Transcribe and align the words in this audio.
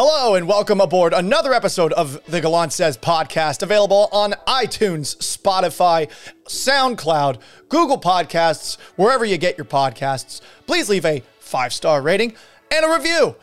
Hello 0.00 0.36
and 0.36 0.46
welcome 0.46 0.80
aboard 0.80 1.12
another 1.12 1.52
episode 1.52 1.92
of 1.94 2.24
the 2.26 2.40
Gallant 2.40 2.72
Says 2.72 2.96
podcast, 2.96 3.64
available 3.64 4.08
on 4.12 4.30
iTunes, 4.46 5.16
Spotify, 5.16 6.08
SoundCloud, 6.44 7.40
Google 7.68 8.00
Podcasts, 8.00 8.78
wherever 8.94 9.24
you 9.24 9.36
get 9.38 9.58
your 9.58 9.64
podcasts. 9.64 10.40
Please 10.68 10.88
leave 10.88 11.04
a 11.04 11.24
five 11.40 11.72
star 11.72 12.00
rating 12.00 12.36
and 12.70 12.86
a 12.86 12.94
review 12.94 13.34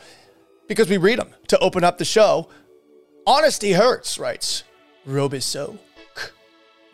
because 0.66 0.88
we 0.88 0.96
read 0.96 1.18
them 1.18 1.28
to 1.48 1.58
open 1.58 1.84
up 1.84 1.98
the 1.98 2.06
show. 2.06 2.48
Honesty 3.26 3.72
hurts, 3.72 4.18
writes 4.18 4.64
Robiso. 5.06 5.78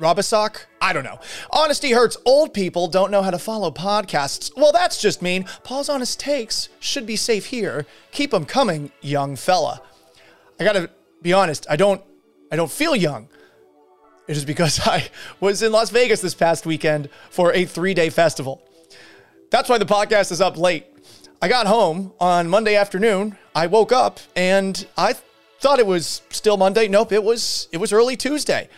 Robisock? 0.03 0.66
I 0.80 0.93
don't 0.93 1.05
know. 1.05 1.21
Honesty 1.50 1.93
hurts. 1.93 2.16
Old 2.25 2.52
people 2.52 2.89
don't 2.89 3.11
know 3.11 3.23
how 3.23 3.30
to 3.30 3.39
follow 3.39 3.71
podcasts. 3.71 4.51
Well, 4.57 4.73
that's 4.73 5.01
just 5.01 5.23
mean. 5.23 5.46
Paul's 5.62 5.89
honest 5.89 6.19
takes 6.19 6.69
should 6.80 7.07
be 7.07 7.16
safe 7.16 7.46
here. 7.46 7.87
Keep 8.11 8.33
them 8.33 8.45
coming, 8.45 8.91
young 9.01 9.37
fella. 9.37 9.80
I 10.59 10.65
gotta 10.65 10.91
be 11.23 11.33
honest. 11.33 11.66
I 11.70 11.77
don't. 11.77 12.02
I 12.51 12.56
don't 12.56 12.70
feel 12.70 12.95
young. 12.95 13.28
It 14.27 14.37
is 14.37 14.45
because 14.45 14.80
I 14.87 15.09
was 15.41 15.62
in 15.62 15.73
Las 15.73 15.91
Vegas 15.91 16.20
this 16.20 16.34
past 16.34 16.66
weekend 16.66 17.09
for 17.30 17.53
a 17.53 17.64
three-day 17.64 18.11
festival. 18.11 18.62
That's 19.50 19.69
why 19.69 19.78
the 19.78 19.87
podcast 19.87 20.33
is 20.33 20.41
up 20.41 20.59
late. 20.59 20.87
I 21.41 21.48
got 21.48 21.66
home 21.66 22.12
on 22.20 22.48
Monday 22.48 22.77
afternoon. 22.77 23.37
I 23.55 23.66
woke 23.66 23.92
up 23.92 24.20
and 24.34 24.87
I 24.97 25.14
thought 25.61 25.78
it 25.78 25.87
was 25.87 26.23
still 26.30 26.56
Monday. 26.56 26.89
Nope, 26.89 27.12
it 27.12 27.23
was 27.23 27.69
it 27.73 27.78
was 27.78 27.92
early 27.92 28.16
Tuesday. 28.16 28.69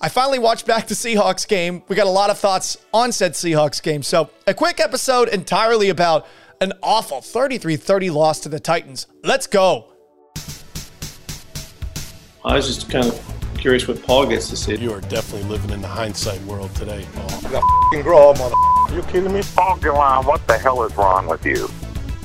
I 0.00 0.08
finally 0.08 0.38
watched 0.38 0.64
back 0.64 0.86
the 0.86 0.94
Seahawks 0.94 1.46
game. 1.46 1.82
We 1.88 1.96
got 1.96 2.06
a 2.06 2.10
lot 2.10 2.30
of 2.30 2.38
thoughts 2.38 2.78
on 2.94 3.10
said 3.10 3.32
Seahawks 3.32 3.82
game. 3.82 4.04
So, 4.04 4.30
a 4.46 4.54
quick 4.54 4.78
episode 4.78 5.28
entirely 5.28 5.88
about 5.88 6.26
an 6.60 6.72
awful 6.84 7.20
33 7.20 7.76
30 7.76 8.10
loss 8.10 8.38
to 8.40 8.48
the 8.48 8.60
Titans. 8.60 9.08
Let's 9.24 9.48
go. 9.48 9.92
I 12.44 12.54
was 12.54 12.68
just 12.68 12.88
kind 12.88 13.06
of 13.06 13.56
curious 13.58 13.88
what 13.88 14.00
Paul 14.00 14.26
gets 14.26 14.48
to 14.50 14.56
say. 14.56 14.76
You 14.76 14.92
are 14.92 15.00
definitely 15.00 15.48
living 15.48 15.70
in 15.70 15.82
the 15.82 15.88
hindsight 15.88 16.40
world 16.42 16.72
today, 16.76 17.04
Paul. 17.14 17.42
You 17.42 17.48
got 17.48 17.62
f***ing 17.64 18.02
grow 18.02 18.30
up, 18.30 18.38
mother. 18.38 18.54
You 18.94 19.02
kidding 19.02 19.32
me? 19.32 19.42
Paul 19.56 19.78
Gallant, 19.78 20.28
what 20.28 20.46
the 20.46 20.56
hell 20.56 20.84
is 20.84 20.96
wrong 20.96 21.26
with 21.26 21.44
you? 21.44 21.68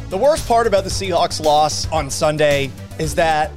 The 0.10 0.18
worst 0.18 0.48
part 0.48 0.68
about 0.68 0.84
the 0.84 0.92
Seahawks 0.92 1.44
loss 1.44 1.92
on 1.92 2.12
Sunday 2.12 2.72
is 3.00 3.16
that 3.16 3.52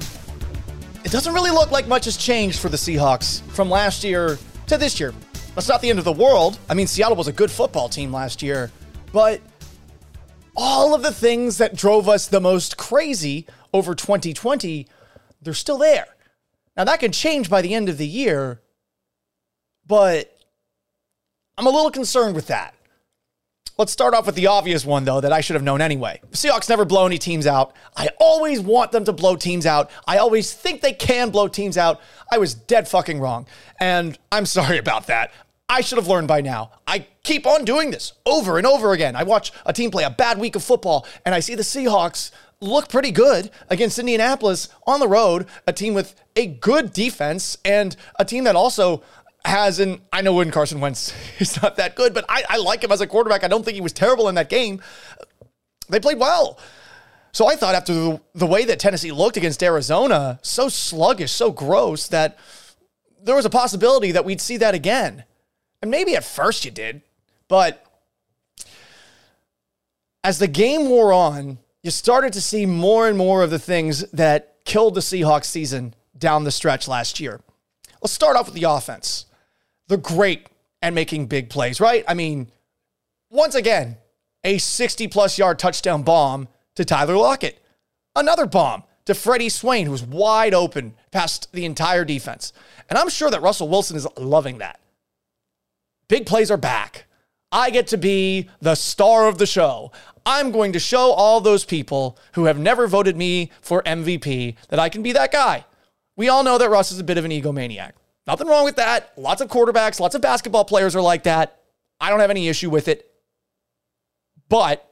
it 1.07 1.11
doesn't 1.11 1.33
really 1.33 1.51
look 1.51 1.71
like 1.71 1.87
much 1.87 2.03
has 2.03 2.17
changed 2.17 2.59
for 2.59 2.67
the 2.67 2.75
Seahawks 2.75 3.41
from 3.51 3.69
last 3.69 4.03
year 4.03 4.37
to 4.65 4.77
this 4.77 4.99
year. 4.99 5.13
That's 5.55 5.69
not 5.69 5.81
the 5.81 5.89
end 5.89 5.99
of 5.99 6.03
the 6.05 6.11
world. 6.11 6.59
I 6.69 6.73
mean, 6.73 6.85
Seattle 6.85 7.15
was 7.15 7.29
a 7.29 7.31
good 7.31 7.49
football 7.49 7.87
team 7.87 8.11
last 8.11 8.41
year, 8.41 8.73
but 9.13 9.39
all 10.53 10.93
of 10.93 11.03
the 11.03 11.13
things 11.13 11.59
that 11.59 11.77
drove 11.77 12.09
us 12.09 12.27
the 12.27 12.41
most 12.41 12.75
crazy 12.75 13.47
over 13.73 13.95
2020, 13.95 14.85
they're 15.41 15.53
still 15.53 15.77
there. 15.77 16.07
Now, 16.75 16.83
that 16.83 16.99
could 16.99 17.13
change 17.13 17.49
by 17.49 17.61
the 17.61 17.73
end 17.73 17.87
of 17.87 17.97
the 17.97 18.05
year, 18.05 18.59
but 19.85 20.37
I'm 21.57 21.67
a 21.67 21.69
little 21.69 21.89
concerned 21.89 22.35
with 22.35 22.47
that. 22.47 22.75
Let's 23.77 23.91
start 23.91 24.15
off 24.15 24.25
with 24.25 24.33
the 24.33 24.47
obvious 24.47 24.85
one, 24.85 25.05
though, 25.05 25.21
that 25.21 25.31
I 25.31 25.39
should 25.39 25.53
have 25.53 25.61
known 25.61 25.81
anyway. 25.81 26.19
The 26.31 26.37
Seahawks 26.37 26.67
never 26.67 26.83
blow 26.83 27.05
any 27.05 27.19
teams 27.19 27.45
out. 27.45 27.75
I 27.95 28.09
always 28.19 28.59
want 28.59 28.91
them 28.91 29.05
to 29.05 29.13
blow 29.13 29.35
teams 29.35 29.67
out. 29.67 29.91
I 30.07 30.17
always 30.17 30.51
think 30.51 30.81
they 30.81 30.93
can 30.93 31.29
blow 31.29 31.47
teams 31.47 31.77
out. 31.77 32.01
I 32.31 32.39
was 32.39 32.55
dead 32.55 32.87
fucking 32.87 33.19
wrong. 33.19 33.45
And 33.79 34.17
I'm 34.31 34.47
sorry 34.47 34.79
about 34.79 35.05
that. 35.07 35.31
I 35.69 35.81
should 35.81 35.99
have 35.99 36.07
learned 36.07 36.27
by 36.27 36.41
now. 36.41 36.71
I 36.87 37.05
keep 37.21 37.45
on 37.45 37.65
doing 37.65 37.91
this 37.91 38.13
over 38.25 38.57
and 38.57 38.65
over 38.65 38.93
again. 38.93 39.15
I 39.15 39.21
watch 39.21 39.51
a 39.63 39.73
team 39.73 39.91
play 39.91 40.05
a 40.05 40.09
bad 40.09 40.39
week 40.39 40.55
of 40.55 40.63
football, 40.63 41.05
and 41.23 41.35
I 41.35 41.39
see 41.39 41.53
the 41.53 41.61
Seahawks 41.61 42.31
look 42.59 42.89
pretty 42.89 43.11
good 43.11 43.51
against 43.69 43.99
Indianapolis 43.99 44.69
on 44.87 44.99
the 44.99 45.07
road, 45.07 45.45
a 45.67 45.73
team 45.73 45.93
with 45.93 46.15
a 46.35 46.47
good 46.47 46.93
defense 46.93 47.57
and 47.63 47.95
a 48.17 48.25
team 48.25 48.45
that 48.45 48.55
also 48.55 49.03
has 49.47 49.79
an 49.79 50.01
I 50.11 50.21
know 50.21 50.33
when 50.33 50.51
Carson 50.51 50.79
Wentz 50.79 51.13
is 51.39 51.61
not 51.61 51.77
that 51.77 51.95
good, 51.95 52.13
but 52.13 52.25
I, 52.29 52.43
I 52.49 52.57
like 52.57 52.83
him 52.83 52.91
as 52.91 53.01
a 53.01 53.07
quarterback. 53.07 53.43
I 53.43 53.47
don't 53.47 53.63
think 53.63 53.75
he 53.75 53.81
was 53.81 53.93
terrible 53.93 54.29
in 54.29 54.35
that 54.35 54.49
game. 54.49 54.81
They 55.89 55.99
played 55.99 56.19
well. 56.19 56.59
So 57.31 57.47
I 57.47 57.55
thought 57.55 57.75
after 57.75 57.93
the, 57.93 58.21
the 58.33 58.47
way 58.47 58.65
that 58.65 58.79
Tennessee 58.79 59.11
looked 59.11 59.37
against 59.37 59.61
Arizona, 59.61 60.39
so 60.41 60.69
sluggish, 60.69 61.31
so 61.31 61.51
gross, 61.51 62.07
that 62.07 62.37
there 63.21 63.35
was 63.35 63.45
a 63.45 63.49
possibility 63.49 64.11
that 64.13 64.25
we'd 64.25 64.41
see 64.41 64.57
that 64.57 64.73
again. 64.73 65.23
And 65.81 65.91
maybe 65.91 66.15
at 66.15 66.23
first 66.23 66.65
you 66.65 66.71
did, 66.71 67.01
but 67.47 67.85
as 70.23 70.39
the 70.39 70.47
game 70.47 70.89
wore 70.89 71.13
on, 71.13 71.59
you 71.83 71.91
started 71.91 72.33
to 72.33 72.41
see 72.41 72.65
more 72.65 73.07
and 73.07 73.17
more 73.17 73.43
of 73.43 73.49
the 73.49 73.59
things 73.59 74.01
that 74.11 74.55
killed 74.65 74.95
the 74.95 75.01
Seahawks 75.01 75.45
season 75.45 75.93
down 76.17 76.43
the 76.43 76.51
stretch 76.51 76.87
last 76.87 77.19
year. 77.19 77.39
Let's 78.01 78.13
start 78.13 78.35
off 78.35 78.47
with 78.47 78.55
the 78.55 78.63
offense. 78.63 79.25
They're 79.87 79.97
great 79.97 80.47
at 80.81 80.93
making 80.93 81.27
big 81.27 81.49
plays, 81.49 81.79
right? 81.79 82.03
I 82.07 82.13
mean, 82.13 82.51
once 83.29 83.55
again, 83.55 83.97
a 84.43 84.57
60 84.57 85.07
plus 85.07 85.37
yard 85.37 85.59
touchdown 85.59 86.03
bomb 86.03 86.47
to 86.75 86.85
Tyler 86.85 87.17
Lockett. 87.17 87.59
Another 88.15 88.45
bomb 88.45 88.83
to 89.05 89.13
Freddie 89.13 89.49
Swain, 89.49 89.85
who 89.85 89.91
was 89.91 90.03
wide 90.03 90.53
open 90.53 90.93
past 91.11 91.51
the 91.53 91.65
entire 91.65 92.05
defense. 92.05 92.53
And 92.89 92.97
I'm 92.97 93.09
sure 93.09 93.29
that 93.31 93.41
Russell 93.41 93.69
Wilson 93.69 93.97
is 93.97 94.07
loving 94.17 94.57
that. 94.59 94.79
Big 96.07 96.25
plays 96.25 96.51
are 96.51 96.57
back. 96.57 97.05
I 97.51 97.69
get 97.69 97.87
to 97.87 97.97
be 97.97 98.49
the 98.61 98.75
star 98.75 99.27
of 99.27 99.37
the 99.37 99.45
show. 99.45 99.91
I'm 100.25 100.51
going 100.51 100.73
to 100.73 100.79
show 100.79 101.11
all 101.11 101.39
those 101.39 101.63
people 101.63 102.17
who 102.33 102.45
have 102.45 102.59
never 102.59 102.87
voted 102.87 103.15
me 103.15 103.51
for 103.61 103.81
MVP 103.83 104.55
that 104.69 104.79
I 104.79 104.89
can 104.89 105.01
be 105.01 105.13
that 105.13 105.31
guy. 105.31 105.65
We 106.17 106.27
all 106.27 106.43
know 106.43 106.57
that 106.57 106.69
Russ 106.69 106.91
is 106.91 106.99
a 106.99 107.03
bit 107.03 107.17
of 107.17 107.23
an 107.23 107.31
egomaniac. 107.31 107.91
Nothing 108.27 108.47
wrong 108.47 108.65
with 108.65 108.75
that. 108.75 109.13
Lots 109.17 109.41
of 109.41 109.47
quarterbacks, 109.47 109.99
lots 109.99 110.13
of 110.13 110.21
basketball 110.21 110.65
players 110.65 110.95
are 110.95 111.01
like 111.01 111.23
that. 111.23 111.61
I 111.99 112.09
don't 112.09 112.19
have 112.19 112.29
any 112.29 112.49
issue 112.49 112.69
with 112.69 112.87
it. 112.87 113.09
But 114.49 114.87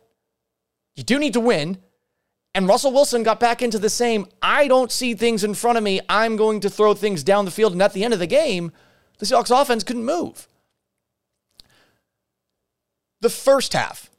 you 0.96 1.04
do 1.04 1.20
need 1.20 1.34
to 1.34 1.40
win. 1.40 1.78
And 2.54 2.70
Russell 2.70 2.94
Wilson 2.94 3.24
got 3.24 3.42
back 3.42 3.62
into 3.62 3.78
the 3.78 3.90
same 3.90 4.28
I 4.42 4.70
don't 4.70 4.92
see 4.92 5.14
things 5.14 5.44
in 5.44 5.54
front 5.54 5.78
of 5.78 5.84
me. 5.84 6.00
I'm 6.08 6.38
going 6.38 6.62
to 6.62 6.70
throw 6.70 6.94
things 6.94 7.22
down 7.22 7.44
the 7.44 7.52
field. 7.52 7.74
And 7.74 7.82
at 7.82 7.92
the 7.92 8.06
end 8.06 8.14
of 8.14 8.20
the 8.20 8.28
game, 8.28 8.72
the 9.18 9.26
Seahawks 9.26 9.62
offense 9.62 9.84
couldn't 9.84 10.06
move. 10.06 10.48
The 13.20 13.30
first 13.30 13.74
half, 13.74 14.10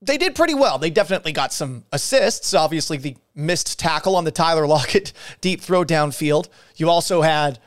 they 0.00 0.16
did 0.16 0.34
pretty 0.34 0.54
well. 0.54 0.78
They 0.78 0.90
definitely 0.90 1.32
got 1.32 1.52
some 1.52 1.84
assists. 1.90 2.54
Obviously, 2.54 2.98
the 2.98 3.16
missed 3.34 3.78
tackle 3.78 4.14
on 4.14 4.24
the 4.24 4.30
Tyler 4.30 4.66
Lockett 4.66 5.12
deep 5.40 5.60
throw 5.60 5.84
downfield. 5.84 6.48
You 6.76 6.88
also 6.88 7.22
had, 7.22 7.58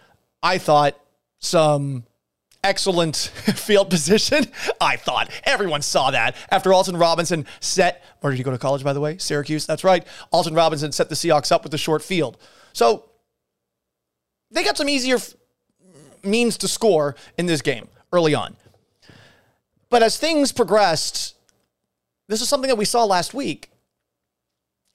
I 0.42 0.58
thought, 0.58 1.00
some 1.40 2.04
excellent 2.64 3.16
field 3.56 3.90
position. 3.90 4.46
I 4.82 4.98
thought 4.98 5.30
everyone 5.44 5.82
saw 5.82 6.12
that 6.12 6.36
after 6.50 6.74
Alton 6.74 6.98
Robinson 6.98 7.46
set. 7.60 8.04
Where 8.22 8.32
did 8.32 8.38
he 8.38 8.44
go 8.44 8.52
to 8.52 8.58
college, 8.58 8.84
by 8.84 8.94
the 8.94 9.00
way? 9.00 9.18
Syracuse. 9.18 9.66
That's 9.66 9.84
right. 9.84 10.06
Alton 10.32 10.54
Robinson 10.54 10.92
set 10.92 11.10
the 11.10 11.16
Seahawks 11.16 11.52
up 11.52 11.64
with 11.64 11.72
the 11.72 11.78
short 11.78 12.02
field. 12.04 12.38
So 12.74 13.06
they 14.52 14.64
got 14.64 14.78
some 14.78 14.90
easier 14.90 15.16
f- 15.16 15.34
means 16.24 16.58
to 16.58 16.68
score 16.68 17.16
in 17.38 17.46
this 17.46 17.62
game 17.62 17.88
early 18.12 18.34
on. 18.34 18.56
But 19.90 20.04
as 20.04 20.18
things 20.18 20.52
progressed, 20.52 21.36
this 22.28 22.42
is 22.42 22.50
something 22.50 22.68
that 22.68 22.76
we 22.76 22.86
saw 22.86 23.06
last 23.06 23.34
week. 23.34 23.72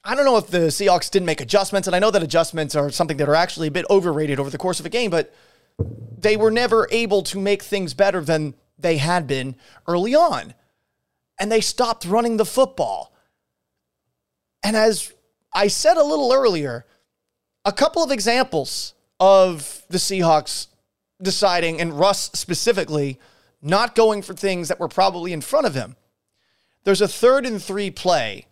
I 0.05 0.15
don't 0.15 0.25
know 0.25 0.37
if 0.37 0.47
the 0.47 0.67
Seahawks 0.67 1.09
didn't 1.09 1.27
make 1.27 1.39
adjustments, 1.39 1.87
and 1.87 1.95
I 1.95 1.99
know 1.99 2.11
that 2.11 2.21
adjustments 2.21 2.75
are 2.75 2.89
something 2.89 3.17
that 3.17 3.29
are 3.29 3.35
actually 3.35 3.69
a 3.69 3.71
bit 3.71 3.85
overrated 3.89 4.37
over 4.37 4.49
the 4.49 4.57
course 4.57 4.81
of 4.81 4.85
a 4.85 4.89
game, 4.89 5.09
but 5.09 5.33
they 6.17 6.35
were 6.35 6.51
never 6.51 6.87
able 6.91 7.21
to 7.23 7.39
make 7.39 7.63
things 7.63 7.93
better 7.93 8.19
than 8.21 8.53
they 8.77 8.97
had 8.97 9.27
been 9.27 9.55
early 9.87 10.13
on. 10.13 10.53
And 11.39 11.49
they 11.49 11.61
stopped 11.61 12.05
running 12.05 12.35
the 12.35 12.45
football. 12.45 13.13
And 14.61 14.75
as 14.75 15.13
I 15.53 15.67
said 15.67 15.95
a 15.95 16.03
little 16.03 16.33
earlier, 16.33 16.85
a 17.63 17.71
couple 17.71 18.03
of 18.03 18.11
examples 18.11 18.93
of 19.21 19.83
the 19.89 19.99
Seahawks 19.99 20.67
deciding, 21.21 21.79
and 21.79 21.97
Russ 21.97 22.29
specifically, 22.33 23.19
not 23.61 23.95
going 23.95 24.21
for 24.21 24.33
things 24.33 24.67
that 24.67 24.81
were 24.81 24.89
probably 24.89 25.31
in 25.31 25.39
front 25.39 25.65
of 25.65 25.75
him. 25.75 25.95
There's 26.83 27.01
a 27.01 27.07
third 27.07 27.45
and 27.45 27.63
three 27.63 27.89
play 27.89 28.47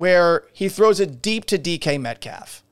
where 0.00 0.44
he 0.54 0.66
throws 0.66 0.98
it 0.98 1.20
deep 1.20 1.44
to 1.44 1.58
DK 1.58 2.00
Metcalf. 2.00 2.62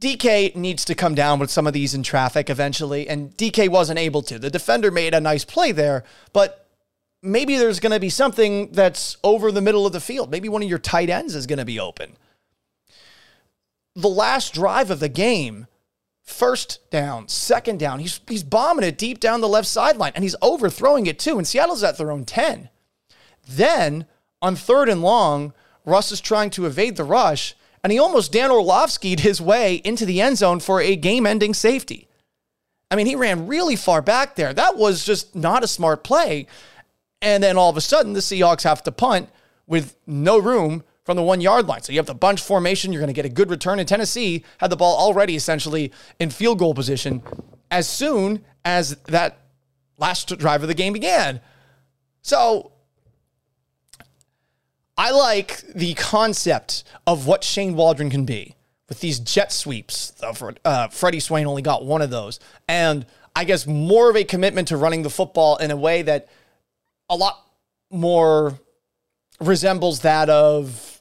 DK 0.00 0.56
needs 0.56 0.84
to 0.84 0.92
come 0.96 1.14
down 1.14 1.38
with 1.38 1.52
some 1.52 1.68
of 1.68 1.72
these 1.72 1.94
in 1.94 2.02
traffic 2.02 2.50
eventually, 2.50 3.08
and 3.08 3.36
DK 3.36 3.68
wasn't 3.68 4.00
able 4.00 4.22
to. 4.22 4.40
The 4.40 4.50
defender 4.50 4.90
made 4.90 5.14
a 5.14 5.20
nice 5.20 5.44
play 5.44 5.70
there, 5.70 6.02
but 6.32 6.66
maybe 7.22 7.56
there's 7.56 7.78
going 7.78 7.92
to 7.92 8.00
be 8.00 8.10
something 8.10 8.72
that's 8.72 9.18
over 9.22 9.52
the 9.52 9.60
middle 9.60 9.86
of 9.86 9.92
the 9.92 10.00
field. 10.00 10.32
Maybe 10.32 10.48
one 10.48 10.64
of 10.64 10.68
your 10.68 10.80
tight 10.80 11.10
ends 11.10 11.36
is 11.36 11.46
going 11.46 11.60
to 11.60 11.64
be 11.64 11.78
open. 11.78 12.16
The 13.94 14.08
last 14.08 14.52
drive 14.52 14.90
of 14.90 14.98
the 14.98 15.08
game, 15.08 15.68
first 16.24 16.90
down, 16.90 17.28
second 17.28 17.78
down, 17.78 18.00
he's, 18.00 18.20
he's 18.26 18.42
bombing 18.42 18.84
it 18.84 18.98
deep 18.98 19.20
down 19.20 19.40
the 19.40 19.48
left 19.48 19.68
sideline, 19.68 20.10
and 20.16 20.24
he's 20.24 20.34
overthrowing 20.42 21.06
it 21.06 21.20
too, 21.20 21.38
and 21.38 21.46
Seattle's 21.46 21.84
at 21.84 21.98
their 21.98 22.10
own 22.10 22.24
10. 22.24 22.68
Then 23.46 24.06
on 24.42 24.56
third 24.56 24.88
and 24.88 25.02
long, 25.02 25.52
Russ 25.84 26.12
is 26.12 26.20
trying 26.20 26.50
to 26.50 26.66
evade 26.66 26.96
the 26.96 27.04
rush, 27.04 27.54
and 27.82 27.92
he 27.92 27.98
almost 27.98 28.32
Dan 28.32 28.50
Orlovsky'd 28.50 29.20
his 29.20 29.40
way 29.40 29.76
into 29.84 30.04
the 30.04 30.20
end 30.20 30.38
zone 30.38 30.60
for 30.60 30.80
a 30.80 30.96
game 30.96 31.26
ending 31.26 31.54
safety. 31.54 32.08
I 32.90 32.96
mean, 32.96 33.06
he 33.06 33.14
ran 33.14 33.46
really 33.46 33.76
far 33.76 34.02
back 34.02 34.34
there. 34.34 34.52
That 34.52 34.76
was 34.76 35.04
just 35.04 35.34
not 35.34 35.62
a 35.62 35.68
smart 35.68 36.02
play. 36.02 36.46
And 37.22 37.42
then 37.42 37.56
all 37.56 37.70
of 37.70 37.76
a 37.76 37.80
sudden, 37.80 38.14
the 38.14 38.20
Seahawks 38.20 38.64
have 38.64 38.82
to 38.84 38.92
punt 38.92 39.28
with 39.66 39.96
no 40.06 40.38
room 40.38 40.82
from 41.04 41.16
the 41.16 41.22
one 41.22 41.40
yard 41.40 41.66
line. 41.66 41.82
So 41.82 41.92
you 41.92 41.98
have 41.98 42.06
the 42.06 42.14
bunch 42.14 42.40
formation. 42.40 42.92
You're 42.92 43.00
going 43.00 43.08
to 43.08 43.14
get 43.14 43.24
a 43.24 43.28
good 43.28 43.50
return. 43.50 43.78
And 43.78 43.88
Tennessee 43.88 44.44
had 44.58 44.70
the 44.70 44.76
ball 44.76 44.96
already 44.96 45.36
essentially 45.36 45.92
in 46.18 46.30
field 46.30 46.58
goal 46.58 46.74
position 46.74 47.22
as 47.70 47.88
soon 47.88 48.44
as 48.64 48.96
that 49.06 49.38
last 49.96 50.36
drive 50.38 50.62
of 50.62 50.68
the 50.68 50.74
game 50.74 50.92
began. 50.92 51.40
So 52.22 52.72
I 55.00 55.12
like 55.12 55.62
the 55.74 55.94
concept 55.94 56.84
of 57.06 57.26
what 57.26 57.42
Shane 57.42 57.74
Waldron 57.74 58.10
can 58.10 58.26
be 58.26 58.54
with 58.86 59.00
these 59.00 59.18
jet 59.18 59.50
sweeps. 59.50 60.12
Uh, 60.62 60.88
Freddie 60.88 61.20
Swain 61.20 61.46
only 61.46 61.62
got 61.62 61.86
one 61.86 62.02
of 62.02 62.10
those. 62.10 62.38
And 62.68 63.06
I 63.34 63.44
guess 63.44 63.66
more 63.66 64.10
of 64.10 64.16
a 64.16 64.24
commitment 64.24 64.68
to 64.68 64.76
running 64.76 65.00
the 65.00 65.08
football 65.08 65.56
in 65.56 65.70
a 65.70 65.76
way 65.76 66.02
that 66.02 66.28
a 67.08 67.16
lot 67.16 67.42
more 67.90 68.60
resembles 69.40 70.00
that 70.00 70.28
of 70.28 71.00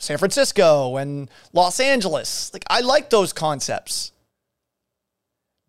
San 0.00 0.18
Francisco 0.18 0.96
and 0.96 1.30
Los 1.52 1.78
Angeles. 1.78 2.52
Like, 2.52 2.64
I 2.68 2.80
like 2.80 3.10
those 3.10 3.32
concepts. 3.32 4.10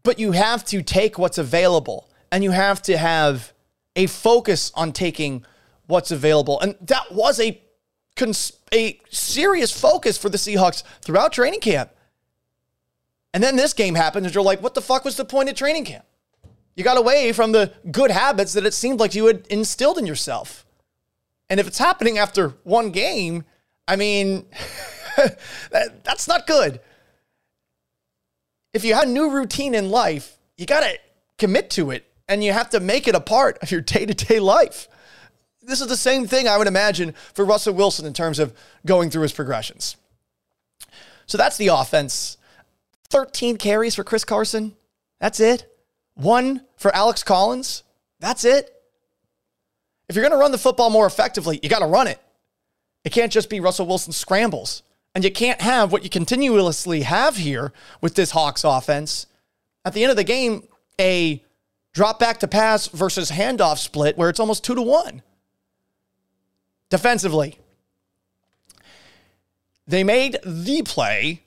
But 0.01 0.17
you 0.17 0.31
have 0.31 0.65
to 0.65 0.81
take 0.81 1.19
what's 1.19 1.37
available 1.37 2.09
and 2.31 2.43
you 2.43 2.49
have 2.49 2.81
to 2.83 2.97
have 2.97 3.53
a 3.95 4.07
focus 4.07 4.71
on 4.73 4.93
taking 4.93 5.45
what's 5.85 6.09
available. 6.09 6.59
And 6.59 6.75
that 6.81 7.11
was 7.11 7.39
a 7.39 7.61
cons- 8.17 8.53
a 8.73 8.99
serious 9.09 9.71
focus 9.71 10.17
for 10.17 10.29
the 10.29 10.37
Seahawks 10.37 10.83
throughout 11.01 11.31
training 11.31 11.61
camp. 11.61 11.91
And 13.33 13.43
then 13.43 13.55
this 13.55 13.73
game 13.73 13.95
happens, 13.95 14.25
and 14.25 14.35
you're 14.35 14.43
like, 14.43 14.61
what 14.61 14.73
the 14.73 14.81
fuck 14.81 15.05
was 15.05 15.15
the 15.15 15.25
point 15.25 15.49
of 15.49 15.55
training 15.55 15.85
camp? 15.85 16.05
You 16.75 16.83
got 16.83 16.97
away 16.97 17.31
from 17.31 17.51
the 17.51 17.71
good 17.91 18.11
habits 18.11 18.53
that 18.53 18.65
it 18.65 18.73
seemed 18.73 18.99
like 18.99 19.15
you 19.15 19.25
had 19.25 19.47
instilled 19.47 19.97
in 19.97 20.05
yourself. 20.05 20.65
And 21.49 21.59
if 21.59 21.67
it's 21.67 21.77
happening 21.77 22.17
after 22.17 22.49
one 22.63 22.91
game, 22.91 23.45
I 23.87 23.95
mean, 23.95 24.45
that, 25.71 26.03
that's 26.03 26.27
not 26.27 26.45
good. 26.45 26.79
If 28.73 28.83
you 28.83 28.93
have 28.93 29.05
a 29.05 29.07
new 29.07 29.31
routine 29.31 29.73
in 29.73 29.89
life, 29.89 30.37
you 30.57 30.65
got 30.65 30.81
to 30.81 30.99
commit 31.37 31.69
to 31.71 31.91
it 31.91 32.05
and 32.27 32.43
you 32.43 32.51
have 32.51 32.69
to 32.71 32.79
make 32.79 33.07
it 33.07 33.15
a 33.15 33.19
part 33.19 33.57
of 33.61 33.71
your 33.71 33.81
day 33.81 34.05
to 34.05 34.13
day 34.13 34.39
life. 34.39 34.87
This 35.67 35.81
is 35.81 35.87
the 35.87 35.97
same 35.97 36.25
thing 36.27 36.47
I 36.47 36.57
would 36.57 36.67
imagine 36.67 37.13
for 37.33 37.43
Russell 37.43 37.73
Wilson 37.73 38.05
in 38.05 38.13
terms 38.13 38.39
of 38.39 38.53
going 38.85 39.09
through 39.09 39.23
his 39.23 39.33
progressions. 39.33 39.97
So 41.25 41.37
that's 41.37 41.57
the 41.57 41.67
offense. 41.67 42.37
13 43.09 43.57
carries 43.57 43.93
for 43.93 44.05
Chris 44.05 44.23
Carson. 44.23 44.75
That's 45.19 45.41
it. 45.41 45.69
One 46.15 46.61
for 46.77 46.95
Alex 46.95 47.21
Collins. 47.21 47.83
That's 48.21 48.45
it. 48.45 48.73
If 50.07 50.15
you're 50.15 50.23
going 50.23 50.31
to 50.31 50.37
run 50.37 50.53
the 50.53 50.57
football 50.57 50.89
more 50.89 51.05
effectively, 51.05 51.59
you 51.61 51.67
got 51.67 51.79
to 51.79 51.85
run 51.85 52.07
it. 52.07 52.19
It 53.03 53.11
can't 53.11 53.31
just 53.31 53.49
be 53.49 53.59
Russell 53.59 53.87
Wilson 53.87 54.13
scrambles. 54.13 54.83
And 55.13 55.23
you 55.23 55.31
can't 55.31 55.59
have 55.59 55.91
what 55.91 56.03
you 56.03 56.09
continuously 56.09 57.01
have 57.01 57.35
here 57.35 57.73
with 57.99 58.15
this 58.15 58.31
Hawks 58.31 58.63
offense. 58.63 59.25
At 59.83 59.93
the 59.93 60.03
end 60.03 60.11
of 60.11 60.17
the 60.17 60.23
game, 60.23 60.63
a 60.99 61.43
drop 61.93 62.19
back 62.19 62.39
to 62.39 62.47
pass 62.47 62.87
versus 62.87 63.31
handoff 63.31 63.79
split 63.79 64.17
where 64.17 64.29
it's 64.29 64.39
almost 64.39 64.63
two 64.63 64.75
to 64.75 64.81
one. 64.81 65.23
Defensively, 66.89 67.59
they 69.85 70.03
made 70.03 70.37
the 70.45 70.81
play, 70.83 71.43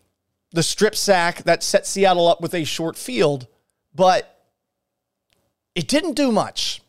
the 0.52 0.62
strip 0.62 0.94
sack 0.94 1.42
that 1.44 1.62
set 1.62 1.86
Seattle 1.86 2.28
up 2.28 2.40
with 2.40 2.54
a 2.54 2.64
short 2.64 2.96
field, 2.96 3.46
but 3.94 4.44
it 5.74 5.88
didn't 5.88 6.14
do 6.14 6.32
much. 6.32 6.82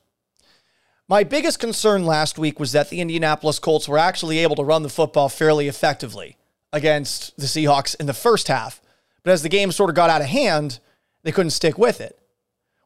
My 1.07 1.23
biggest 1.25 1.59
concern 1.59 2.05
last 2.05 2.39
week 2.39 2.59
was 2.59 2.71
that 2.71 2.89
the 2.89 3.01
Indianapolis 3.01 3.59
Colts 3.59 3.89
were 3.89 3.97
actually 3.97 4.39
able 4.39 4.55
to 4.55 4.63
run 4.63 4.83
the 4.83 4.89
football 4.89 5.27
fairly 5.27 5.67
effectively 5.67 6.37
against 6.71 7.35
the 7.37 7.47
Seahawks 7.47 7.95
in 7.99 8.05
the 8.05 8.13
first 8.13 8.47
half. 8.47 8.81
But 9.23 9.31
as 9.31 9.43
the 9.43 9.49
game 9.49 9.71
sort 9.71 9.89
of 9.89 9.95
got 9.95 10.09
out 10.09 10.21
of 10.21 10.27
hand, 10.27 10.79
they 11.23 11.31
couldn't 11.31 11.51
stick 11.51 11.77
with 11.77 11.99
it. 11.99 12.17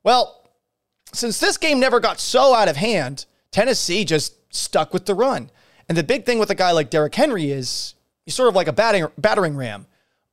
Well, 0.03 0.49
since 1.13 1.39
this 1.39 1.57
game 1.57 1.79
never 1.79 1.99
got 1.99 2.19
so 2.19 2.55
out 2.55 2.67
of 2.67 2.75
hand, 2.75 3.25
Tennessee 3.51 4.03
just 4.05 4.44
stuck 4.55 4.93
with 4.93 5.05
the 5.05 5.15
run. 5.15 5.49
And 5.87 5.97
the 5.97 6.03
big 6.03 6.25
thing 6.25 6.39
with 6.39 6.49
a 6.49 6.55
guy 6.55 6.71
like 6.71 6.89
Derrick 6.89 7.15
Henry 7.15 7.51
is 7.51 7.95
he's 8.25 8.35
sort 8.35 8.49
of 8.49 8.55
like 8.55 8.67
a 8.67 8.73
batting, 8.73 9.07
battering 9.17 9.55
ram. 9.55 9.87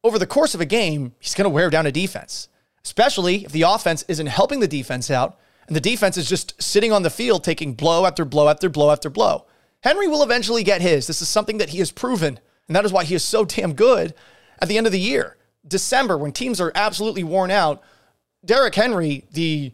Over 0.05 0.19
the 0.19 0.27
course 0.27 0.55
of 0.55 0.61
a 0.61 0.67
game, 0.67 1.15
he's 1.21 1.35
going 1.35 1.45
to 1.45 1.51
wear 1.51 1.71
down 1.71 1.87
a 1.87 1.93
defense, 1.93 2.49
especially 2.85 3.45
if 3.45 3.53
the 3.53 3.63
offense 3.63 4.05
isn't 4.09 4.27
helping 4.27 4.61
the 4.61 4.69
defense 4.69 5.11
out 5.11 5.39
and 5.67 5.77
the 5.77 5.81
defense 5.81 6.17
is 6.17 6.29
just 6.29 6.61
sitting 6.61 6.93
on 6.93 7.03
the 7.03 7.11
field 7.11 7.45
taking 7.45 7.75
blow 7.75 8.05
after 8.05 8.25
blow 8.25 8.49
after 8.49 8.69
blow 8.69 8.91
after 8.91 9.11
blow. 9.11 9.47
Henry 9.83 10.09
will 10.09 10.23
eventually 10.23 10.63
get 10.63 10.81
his. 10.81 11.07
This 11.07 11.23
is 11.23 11.29
something 11.29 11.59
that 11.59 11.71
he 11.71 11.79
has 11.79 11.91
proven, 11.91 12.39
and 12.67 12.77
that 12.77 12.85
is 12.85 12.93
why 12.93 13.05
he 13.05 13.15
is 13.15 13.25
so 13.25 13.45
damn 13.45 13.75
good 13.75 14.15
at 14.61 14.69
the 14.69 14.77
end 14.77 14.87
of 14.87 14.93
the 14.93 15.01
year. 15.01 15.37
December, 15.67 16.19
when 16.19 16.33
teams 16.33 16.61
are 16.61 16.73
absolutely 16.75 17.25
worn 17.25 17.51
out, 17.51 17.83
Derrick 18.45 18.75
Henry, 18.75 19.25
the 19.33 19.73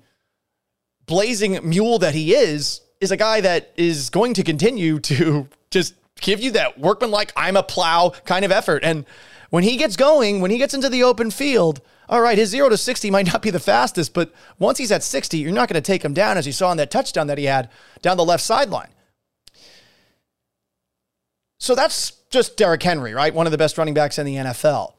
blazing 1.07 1.59
mule 1.63 1.99
that 1.99 2.15
he 2.15 2.35
is, 2.35 2.83
is 3.01 3.11
a 3.11 3.17
guy 3.17 3.41
that 3.41 3.73
is 3.77 4.11
going 4.11 4.35
to 4.35 4.43
continue 4.43 4.99
to 5.01 5.49
just 5.71 5.95
give 6.21 6.41
you 6.41 6.51
that 6.53 6.79
workman 6.79 7.11
like 7.11 7.33
I'm 7.37 7.57
a 7.57 7.63
plow 7.63 8.11
kind 8.25 8.45
of 8.45 8.51
effort. 8.51 8.85
And 8.85 9.05
when 9.51 9.65
he 9.65 9.77
gets 9.77 9.97
going, 9.97 10.41
when 10.41 10.51
he 10.51 10.59
gets 10.59 10.75
into 10.75 10.89
the 10.89 11.03
open 11.03 11.31
field, 11.31 11.81
all 12.09 12.21
right, 12.21 12.39
his 12.39 12.51
zero 12.51 12.69
to 12.69 12.77
60 12.77 13.11
might 13.11 13.27
not 13.27 13.43
be 13.43 13.51
the 13.51 13.61
fastest, 13.61 14.15
but 14.15 14.33
once 14.59 14.79
he's 14.79 14.93
at 14.93 15.03
60, 15.03 15.39
you're 15.39 15.53
not 15.53 15.69
going 15.69 15.81
to 15.81 15.87
take 15.87 16.05
him 16.05 16.15
down 16.15 16.39
as 16.39 16.47
you 16.47 16.53
saw 16.53 16.71
in 16.71 16.79
that 16.79 16.91
touchdown 16.91 17.27
that 17.27 17.39
he 17.39 17.45
had 17.45 17.71
down 18.03 18.17
the 18.17 18.25
left 18.25 18.43
sideline. 18.43 18.91
So 21.61 21.75
that's 21.75 22.13
just 22.31 22.57
Derrick 22.57 22.83
Henry, 22.83 23.15
right? 23.15 23.35
One 23.35 23.47
of 23.47 23.53
the 23.53 23.59
best 23.59 23.79
running 23.79 23.95
backs 23.95 24.19
in 24.19 24.27
the 24.27 24.37
NFL. 24.37 24.95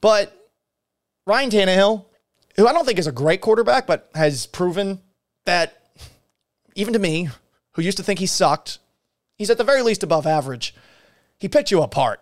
But 0.00 0.50
Ryan 1.26 1.50
Tannehill, 1.50 2.04
who 2.56 2.66
I 2.66 2.72
don't 2.72 2.84
think 2.84 2.98
is 2.98 3.06
a 3.06 3.12
great 3.12 3.40
quarterback, 3.40 3.86
but 3.86 4.10
has 4.14 4.46
proven 4.46 5.00
that 5.46 5.79
even 6.74 6.92
to 6.92 6.98
me, 6.98 7.28
who 7.72 7.82
used 7.82 7.96
to 7.96 8.02
think 8.02 8.18
he 8.18 8.26
sucked, 8.26 8.78
he's 9.36 9.50
at 9.50 9.58
the 9.58 9.64
very 9.64 9.82
least 9.82 10.02
above 10.02 10.26
average. 10.26 10.74
He 11.38 11.48
picked 11.48 11.70
you 11.70 11.82
apart. 11.82 12.20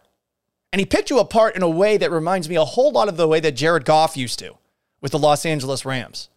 And 0.73 0.81
he 0.81 0.87
picked 0.87 1.11
you 1.11 1.19
apart 1.19 1.57
in 1.57 1.63
a 1.63 1.69
way 1.69 1.97
that 1.97 2.11
reminds 2.11 2.49
me 2.49 2.57
a 2.57 2.65
whole 2.65 2.93
lot 2.93 3.09
of 3.09 3.17
the 3.17 3.29
way 3.29 3.41
that 3.41 3.53
Jared 3.53 3.85
Goff 3.85 4.17
used 4.17 4.39
to 4.41 4.59
with 5.01 5.13
the 5.13 5.19
Los 5.19 5.47
Angeles 5.47 5.85
Rams. 5.85 6.29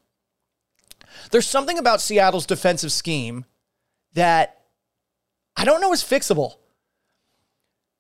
There's 1.32 1.48
something 1.48 1.78
about 1.78 2.02
Seattle's 2.02 2.46
defensive 2.46 2.92
scheme 2.92 3.46
that 4.14 4.62
I 5.56 5.66
don't 5.66 5.82
know 5.82 5.94
is 5.94 6.04
fixable. 6.04 6.56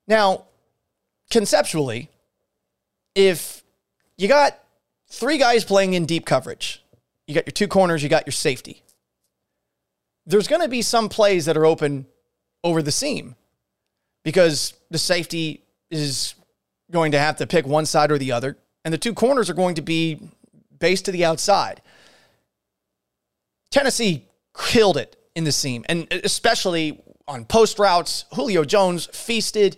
Now, 0.07 0.45
conceptually, 1.29 2.09
if 3.13 3.63
you 4.17 4.27
got 4.27 4.57
three 5.07 5.37
guys 5.37 5.63
playing 5.65 5.93
in 5.93 6.05
deep 6.05 6.25
coverage, 6.25 6.83
you 7.27 7.35
got 7.35 7.45
your 7.45 7.51
two 7.51 7.67
corners, 7.67 8.03
you 8.03 8.09
got 8.09 8.25
your 8.25 8.31
safety. 8.31 8.83
There's 10.25 10.47
going 10.47 10.61
to 10.61 10.67
be 10.67 10.81
some 10.81 11.09
plays 11.09 11.45
that 11.45 11.57
are 11.57 11.65
open 11.65 12.05
over 12.63 12.81
the 12.81 12.91
seam 12.91 13.35
because 14.23 14.73
the 14.89 14.97
safety 14.97 15.63
is 15.89 16.35
going 16.91 17.13
to 17.13 17.19
have 17.19 17.37
to 17.37 17.47
pick 17.47 17.65
one 17.65 17.85
side 17.85 18.11
or 18.11 18.17
the 18.17 18.31
other, 18.31 18.57
and 18.85 18.93
the 18.93 18.97
two 18.97 19.13
corners 19.13 19.49
are 19.49 19.55
going 19.55 19.75
to 19.75 19.81
be 19.81 20.19
based 20.79 21.05
to 21.05 21.11
the 21.11 21.25
outside. 21.25 21.81
Tennessee 23.71 24.27
killed 24.67 24.97
it 24.97 25.15
in 25.35 25.43
the 25.43 25.51
seam, 25.51 25.85
and 25.87 26.07
especially 26.11 27.01
on 27.27 27.45
post 27.45 27.79
routes. 27.79 28.25
Julio 28.33 28.63
Jones 28.63 29.07
feasted. 29.07 29.77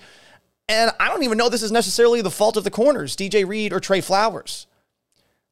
And 0.67 0.91
I 0.99 1.09
don't 1.09 1.23
even 1.23 1.37
know 1.37 1.49
this 1.49 1.63
is 1.63 1.71
necessarily 1.71 2.21
the 2.21 2.31
fault 2.31 2.57
of 2.57 2.63
the 2.63 2.71
corners, 2.71 3.15
DJ 3.15 3.47
Reed 3.47 3.73
or 3.73 3.79
Tre 3.79 4.01
Flowers. 4.01 4.65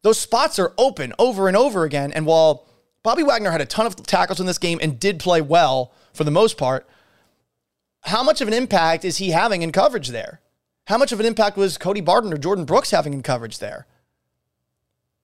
Those 0.03 0.17
spots 0.17 0.57
are 0.57 0.73
open 0.77 1.13
over 1.19 1.47
and 1.47 1.55
over 1.55 1.83
again. 1.83 2.11
And 2.11 2.25
while 2.25 2.65
Bobby 3.03 3.23
Wagner 3.23 3.51
had 3.51 3.61
a 3.61 3.65
ton 3.65 3.85
of 3.85 3.95
tackles 3.95 4.39
in 4.39 4.45
this 4.45 4.57
game 4.57 4.79
and 4.81 4.99
did 4.99 5.19
play 5.19 5.41
well 5.41 5.91
for 6.13 6.23
the 6.23 6.31
most 6.31 6.57
part, 6.57 6.87
how 8.01 8.23
much 8.23 8.41
of 8.41 8.47
an 8.47 8.53
impact 8.53 9.05
is 9.05 9.17
he 9.17 9.31
having 9.31 9.61
in 9.61 9.71
coverage 9.71 10.09
there? 10.09 10.41
How 10.85 10.97
much 10.97 11.11
of 11.11 11.19
an 11.19 11.25
impact 11.25 11.57
was 11.57 11.77
Cody 11.77 12.01
Barton 12.01 12.33
or 12.33 12.37
Jordyn 12.37 12.65
Brooks 12.65 12.91
having 12.91 13.13
in 13.13 13.23
coverage 13.23 13.59
there? 13.59 13.85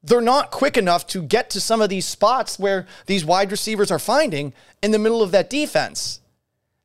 They're 0.04 0.22
not 0.22 0.52
quick 0.52 0.78
enough 0.78 1.06
to 1.08 1.22
get 1.22 1.50
to 1.52 1.62
some 1.62 1.82
of 1.82 1.90
these 1.90 2.06
spots 2.06 2.60
where 2.60 2.88
these 3.08 3.26
wide 3.26 3.52
receivers 3.52 3.92
are 3.92 4.00
finding 4.00 4.54
in 4.82 4.92
the 4.92 5.00
middle 5.00 5.22
of 5.22 5.32
that 5.32 5.50
defense. 5.50 6.22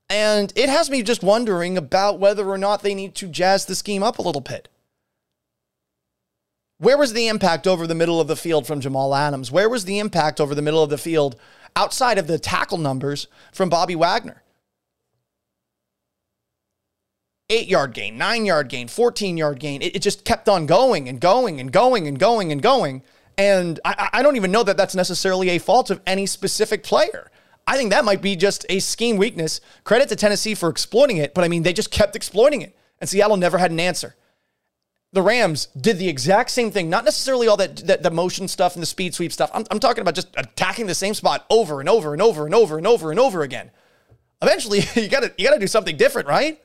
And 0.08 0.52
it 0.56 0.68
has 0.68 0.90
me 0.90 1.02
just 1.02 1.22
wondering 1.22 1.78
about 1.78 2.18
whether 2.18 2.48
or 2.48 2.58
not 2.58 2.82
they 2.82 2.94
need 2.94 3.14
to 3.16 3.28
jazz 3.28 3.66
the 3.66 3.74
scheme 3.74 4.02
up 4.02 4.18
a 4.18 4.22
little 4.22 4.40
bit. 4.40 4.68
Where 6.82 6.98
was 6.98 7.12
the 7.12 7.28
impact 7.28 7.68
over 7.68 7.86
the 7.86 7.94
middle 7.94 8.20
of 8.20 8.26
the 8.26 8.34
field 8.34 8.66
from 8.66 8.80
Jamal 8.80 9.14
Adams? 9.14 9.52
Where 9.52 9.68
was 9.68 9.84
the 9.84 10.00
impact 10.00 10.40
over 10.40 10.52
the 10.52 10.62
middle 10.62 10.82
of 10.82 10.90
the 10.90 10.98
field 10.98 11.36
outside 11.76 12.18
of 12.18 12.26
the 12.26 12.40
tackle 12.40 12.76
numbers 12.76 13.28
from 13.52 13.68
Bobby 13.68 13.94
Wagner? 13.94 14.42
eight 17.50 17.68
yard 17.68 17.92
gain, 17.94 18.18
nine 18.18 18.46
yard 18.46 18.68
gain, 18.68 18.88
14 18.88 19.36
yard 19.36 19.60
gain. 19.60 19.80
It, 19.80 19.94
it 19.94 20.02
just 20.02 20.24
kept 20.24 20.48
on 20.48 20.66
going 20.66 21.08
and 21.08 21.20
going 21.20 21.60
and 21.60 21.70
going 21.70 22.08
and 22.08 22.18
going 22.18 22.50
and 22.50 22.60
going. 22.60 23.02
And 23.38 23.78
I, 23.84 24.08
I 24.14 24.22
don't 24.22 24.36
even 24.36 24.50
know 24.50 24.64
that 24.64 24.76
that's 24.76 24.96
necessarily 24.96 25.50
a 25.50 25.58
fault 25.58 25.90
of 25.90 26.00
any 26.04 26.26
specific 26.26 26.82
player. 26.82 27.30
I 27.64 27.76
think 27.76 27.90
that 27.90 28.04
might 28.04 28.22
be 28.22 28.34
just 28.34 28.66
a 28.68 28.80
scheme 28.80 29.18
weakness. 29.18 29.60
Credit 29.84 30.08
to 30.08 30.16
Tennessee 30.16 30.56
for 30.56 30.68
exploiting 30.68 31.18
it, 31.18 31.32
but 31.32 31.44
I 31.44 31.48
mean, 31.48 31.62
they 31.62 31.72
just 31.72 31.92
kept 31.92 32.16
exploiting 32.16 32.62
it. 32.62 32.74
And 33.00 33.08
Seattle 33.08 33.36
never 33.36 33.58
had 33.58 33.70
an 33.70 33.78
answer. 33.78 34.16
The 35.12 35.22
Rams 35.22 35.66
did 35.78 35.98
the 35.98 36.08
exact 36.08 36.50
same 36.50 36.70
thing, 36.70 36.88
not 36.88 37.04
necessarily 37.04 37.46
all 37.46 37.58
that, 37.58 37.76
that 37.86 38.02
the 38.02 38.10
motion 38.10 38.48
stuff 38.48 38.74
and 38.74 38.82
the 38.82 38.86
speed 38.86 39.14
sweep 39.14 39.32
stuff. 39.32 39.50
I'm, 39.52 39.64
I'm 39.70 39.78
talking 39.78 40.00
about 40.00 40.14
just 40.14 40.28
attacking 40.36 40.86
the 40.86 40.94
same 40.94 41.12
spot 41.12 41.44
over 41.50 41.80
and 41.80 41.88
over 41.88 42.14
and 42.14 42.22
over 42.22 42.46
and 42.46 42.54
over 42.54 42.78
and 42.78 42.86
over 42.86 43.10
and 43.10 43.20
over 43.20 43.42
again. 43.42 43.70
Eventually, 44.40 44.80
you 44.94 45.08
gotta 45.08 45.32
you 45.36 45.46
gotta 45.46 45.60
do 45.60 45.66
something 45.66 45.96
different, 45.96 46.28
right? 46.28 46.60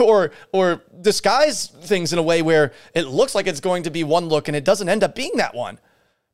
or 0.00 0.32
or 0.52 0.82
disguise 1.00 1.66
things 1.66 2.12
in 2.12 2.18
a 2.18 2.22
way 2.22 2.42
where 2.42 2.72
it 2.94 3.06
looks 3.06 3.34
like 3.34 3.46
it's 3.46 3.60
going 3.60 3.84
to 3.84 3.90
be 3.90 4.04
one 4.04 4.26
look 4.26 4.48
and 4.48 4.56
it 4.56 4.64
doesn't 4.64 4.88
end 4.88 5.04
up 5.04 5.14
being 5.14 5.32
that 5.36 5.54
one. 5.54 5.78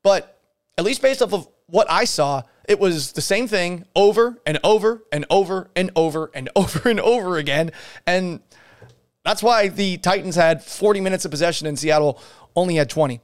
But 0.02 0.38
at 0.78 0.84
least 0.84 1.02
based 1.02 1.22
off 1.22 1.32
of 1.32 1.48
what 1.66 1.90
I 1.90 2.04
saw, 2.04 2.42
it 2.68 2.78
was 2.78 3.12
the 3.12 3.20
same 3.20 3.48
thing 3.48 3.84
over 3.94 4.40
and 4.46 4.58
over 4.62 5.02
and 5.12 5.26
over 5.30 5.70
and 5.74 5.90
over 5.96 6.30
and 6.34 6.48
over 6.56 6.88
and 6.88 7.00
over 7.00 7.36
again. 7.36 7.72
And 8.06 8.40
that's 9.26 9.42
why 9.42 9.66
the 9.66 9.98
Titans 9.98 10.36
had 10.36 10.62
40 10.62 11.00
minutes 11.00 11.24
of 11.24 11.32
possession 11.32 11.66
and 11.66 11.76
Seattle 11.76 12.20
only 12.54 12.76
had 12.76 12.88
20. 12.88 13.20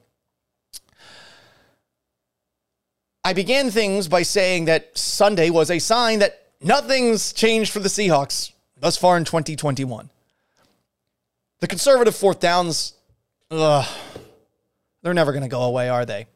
I 3.25 3.33
began 3.33 3.71
things 3.71 4.09
by 4.09 4.23
saying 4.23 4.65
that 4.65 4.99
Sunday 4.99 5.49
was 5.49 5.71
a 5.71 5.79
sign 5.79 6.19
that 6.19 6.49
nothing's 6.61 7.33
changed 7.33 7.73
for 7.73 7.79
the 7.79 7.89
Seahawks 7.89 8.51
thus 8.81 8.97
far 8.97 9.17
in 9.17 9.25
2021. 9.25 10.11
The 11.61 11.69
conservative 11.69 12.17
fourth 12.17 12.41
downs, 12.41 12.95
ugh, 13.53 13.87
they're 15.03 15.15
never 15.15 15.31
going 15.31 15.45
to 15.45 15.49
go 15.49 15.63
away, 15.63 15.89
are 15.89 16.05
they? 16.05 16.27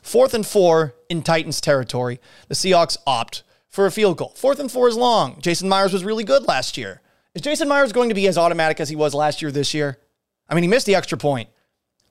Fourth 0.00 0.32
and 0.32 0.46
four 0.46 0.94
in 1.08 1.22
Titans 1.22 1.60
territory. 1.60 2.20
The 2.46 2.54
Seahawks 2.54 2.98
opt 3.04 3.42
for 3.68 3.84
a 3.84 3.90
field 3.90 4.16
goal. 4.16 4.32
Fourth 4.36 4.60
and 4.60 4.70
four 4.70 4.86
is 4.86 4.96
long. 4.96 5.40
Jason 5.40 5.68
Myers 5.68 5.92
was 5.92 6.04
really 6.04 6.22
good 6.22 6.46
last 6.46 6.78
year. 6.78 7.00
Is 7.34 7.42
Jason 7.42 7.68
Myers 7.68 7.92
going 7.92 8.10
to 8.10 8.14
be 8.14 8.26
as 8.26 8.36
automatic 8.36 8.80
as 8.80 8.88
he 8.88 8.96
was 8.96 9.14
last 9.14 9.40
year 9.40 9.50
this 9.50 9.72
year? 9.72 9.98
I 10.48 10.54
mean, 10.54 10.64
he 10.64 10.68
missed 10.68 10.86
the 10.86 10.94
extra 10.94 11.16
point. 11.16 11.48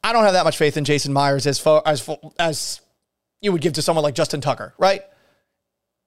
I 0.03 0.13
don't 0.13 0.23
have 0.23 0.33
that 0.33 0.45
much 0.45 0.57
faith 0.57 0.77
in 0.77 0.83
Jason 0.83 1.13
Myers 1.13 1.45
as 1.45 1.59
far 1.59 1.83
as 1.85 2.09
as 2.39 2.81
you 3.39 3.51
would 3.51 3.61
give 3.61 3.73
to 3.73 3.81
someone 3.81 4.03
like 4.03 4.15
Justin 4.15 4.41
Tucker, 4.41 4.73
right? 4.77 5.03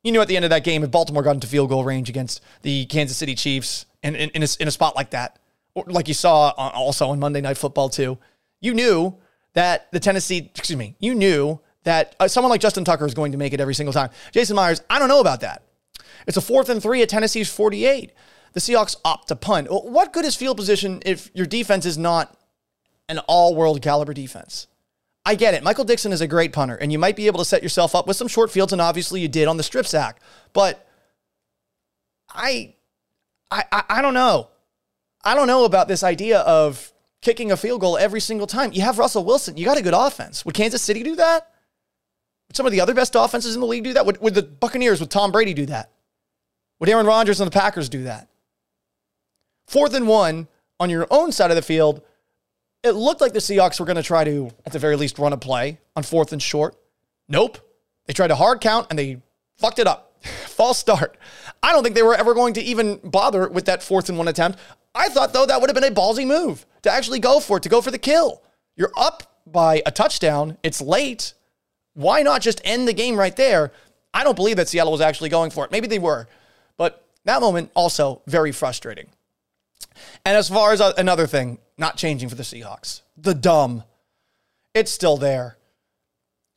You 0.03 0.13
knew 0.13 0.21
at 0.21 0.29
the 0.29 0.37
end 0.37 0.45
of 0.45 0.51
that 0.51 0.65
game, 0.65 0.83
if 0.83 0.91
Baltimore 0.91 1.23
got 1.23 1.35
into 1.35 1.47
field 1.47 1.69
goal 1.69 1.85
range 1.85 2.09
against 2.09 2.41
the 2.63 2.87
Kansas 2.87 3.17
City 3.17 3.35
Chiefs 3.35 3.87
in, 4.03 4.15
in, 4.17 4.31
in, 4.31 4.43
a, 4.43 4.47
in 4.61 4.69
a 4.69 4.71
spot 4.71 4.97
like 4.97 5.11
that, 5.11 5.39
or 5.75 5.85
like 5.87 6.09
you 6.09 6.15
saw 6.15 6.51
also 6.51 7.09
on 7.09 7.19
Monday 7.19 7.41
Night 7.41 7.57
Football 7.57 7.89
too, 7.89 8.19
you 8.61 8.75
knew 8.75 9.17
that 9.55 9.91
the 9.93 10.01
Tennessee, 10.01 10.51
excuse 10.55 10.77
me, 10.77 10.97
you 10.99 11.15
knew 11.15 11.61
that 11.85 12.17
uh, 12.19 12.29
someone 12.29 12.51
like 12.51 12.61
Justin 12.61 12.85
Tucker 12.85 13.07
is 13.07 13.15
going 13.15 13.33
to 13.33 13.39
make 13.39 13.53
it 13.53 13.61
every 13.61 13.75
single 13.75 13.93
time. 13.93 14.11
Jason 14.33 14.57
Myers, 14.57 14.83
I 14.91 14.99
don't 14.99 15.09
know 15.09 15.21
about 15.21 15.41
that. 15.41 15.63
It's 16.27 16.37
a 16.37 16.41
fourth 16.41 16.69
and 16.69 16.83
three 16.83 17.03
at 17.03 17.09
Tennessee's 17.09 17.53
48. 17.53 18.13
The 18.55 18.61
Seahawks 18.61 18.97
opt 19.05 19.29
to 19.29 19.37
punt. 19.37 19.69
What 19.71 20.13
good 20.13 20.25
is 20.25 20.37
field 20.37 20.57
position 20.57 21.03
if 21.05 21.31
your 21.35 21.47
defense 21.47 21.85
is 21.85 21.99
not 21.99 22.37
an 23.09 23.19
all 23.21 23.55
world 23.55 23.83
caliber 23.83 24.15
defense? 24.15 24.69
I 25.27 25.35
get 25.35 25.55
it. 25.55 25.63
Michael 25.63 25.85
Dickson 25.85 26.13
is 26.13 26.21
a 26.21 26.27
great 26.27 26.53
punter, 26.53 26.77
and 26.77 26.93
you 26.93 26.99
might 26.99 27.17
be 27.17 27.27
able 27.27 27.39
to 27.39 27.45
set 27.45 27.63
yourself 27.63 27.95
up 27.95 28.07
with 28.07 28.17
some 28.17 28.29
short 28.29 28.51
fields, 28.51 28.73
and 28.73 28.81
obviously 28.81 29.21
you 29.21 29.29
did 29.29 29.49
on 29.49 29.57
the 29.57 29.63
strip 29.63 29.87
sack. 29.87 30.21
But 30.53 30.87
I, 32.33 32.75
I, 33.51 33.65
I 33.89 34.03
don't 34.03 34.15
know. 34.15 34.51
I 35.25 35.35
don't 35.35 35.47
know 35.47 35.65
about 35.65 35.89
this 35.89 36.03
idea 36.03 36.41
of 36.41 36.93
kicking 37.23 37.51
a 37.51 37.57
field 37.57 37.81
goal 37.81 37.97
every 37.97 38.21
single 38.21 38.47
time. 38.47 38.73
You 38.73 38.83
have 38.83 38.99
Russell 38.99 39.25
Wilson. 39.25 39.57
You 39.57 39.65
got 39.65 39.79
a 39.79 39.83
good 39.83 39.95
offense. 39.95 40.45
Would 40.45 40.55
Kansas 40.55 40.83
City 40.83 41.03
do 41.03 41.17
that? 41.17 41.51
Would 42.49 42.57
some 42.57 42.67
of 42.67 42.73
the 42.73 42.83
other 42.83 42.93
best 42.95 43.15
offenses 43.17 43.55
in 43.55 43.63
the 43.63 43.67
league 43.67 43.85
do 43.85 43.95
that? 43.95 44.05
Would, 44.05 44.21
would 44.21 44.35
the 44.35 44.43
Buccaneers 44.43 45.01
with 45.01 45.09
Tom 45.09 45.33
Brady 45.33 45.55
do 45.55 45.67
that? 45.67 45.91
Would 46.79 46.91
Aaron 46.91 47.07
Rodgers 47.07 47.41
and 47.41 47.47
the 47.47 47.59
Packers 47.59 47.89
do 47.89 48.05
that? 48.05 48.29
Fourth 49.67 49.95
and 49.95 50.07
one 50.07 50.49
on 50.79 50.91
your 50.91 51.07
own 51.11 51.33
side 51.33 51.51
of 51.51 51.57
the 51.57 51.63
field 51.63 52.03
it 52.85 52.93
looked 52.93 53.23
like 53.23 53.33
the 53.33 53.39
Seahawks 53.39 53.81
were 53.81 53.87
going 53.87 53.97
to 53.97 54.03
try 54.03 54.25
to, 54.25 54.51
at 54.67 54.73
the 54.73 54.79
very 54.79 54.95
least, 54.95 55.19
run 55.19 55.33
a 55.33 55.39
play 55.39 55.81
on 55.97 56.03
fourth 56.03 56.33
and 56.33 56.43
short. 56.43 56.77
Nope. 57.29 57.59
They 58.07 58.13
tried 58.13 58.31
a 58.31 58.37
hard 58.37 58.61
count 58.61 58.89
and 58.91 58.99
they 58.99 59.23
fucked 59.57 59.79
it 59.79 59.87
up. 59.87 60.13
False 60.23 60.79
start. 60.79 61.17
I 61.63 61.73
don't 61.73 61.83
think 61.83 61.95
they 61.95 62.03
were 62.03 62.15
ever 62.15 62.35
going 62.35 62.55
to 62.55 62.63
even 62.63 63.01
bother 63.03 63.49
with 63.49 63.65
that 63.65 63.83
fourth 63.83 64.11
and 64.11 64.19
one 64.19 64.29
attempt. 64.29 64.59
I 64.95 65.09
thought, 65.09 65.33
though, 65.33 65.47
that 65.47 65.61
would 65.61 65.71
have 65.71 65.75
been 65.75 65.91
a 65.91 65.95
ballsy 65.95 66.27
move 66.27 66.67
to 66.83 66.91
actually 66.91 67.19
go 67.19 67.41
for 67.41 67.57
it, 67.57 67.63
to 67.65 67.69
go 67.71 67.81
for 67.81 67.91
the 67.91 67.99
kill. 67.99 68.43
You're 68.77 68.93
up 68.97 69.41
by 69.47 69.83
a 69.87 69.91
touchdown. 69.91 70.59
It's 70.63 70.81
late. 70.81 71.33
Why 71.95 72.23
not 72.23 72.43
just 72.43 72.61
end 72.65 72.87
the 72.87 72.93
game 72.93 73.17
right 73.17 73.35
there? 73.35 73.73
I 74.13 74.25
don't 74.25 74.37
believe 74.37 74.57
that 74.57 74.69
Seattle 74.69 74.93
was 74.93 75.01
actually 75.01 75.31
going 75.31 75.51
for 75.51 75.65
it. 75.65 75.73
Maybe 75.73 75.87
they 75.87 75.99
were. 75.99 76.29
But 76.77 77.05
that 77.25 77.41
moment 77.41 77.71
also 77.75 78.21
very 78.27 78.53
frustrating. 78.53 79.07
And 80.25 80.37
as 80.37 80.49
far 80.49 80.73
as 80.73 80.81
another 80.81 81.27
thing, 81.27 81.59
not 81.79 81.97
changing 81.97 82.29
for 82.29 82.35
the 82.35 82.43
Seahawks, 82.43 83.03
the 83.17 83.35
dumb, 83.35 83.85
it's 84.75 84.91
still 84.91 85.17
there. 85.17 85.57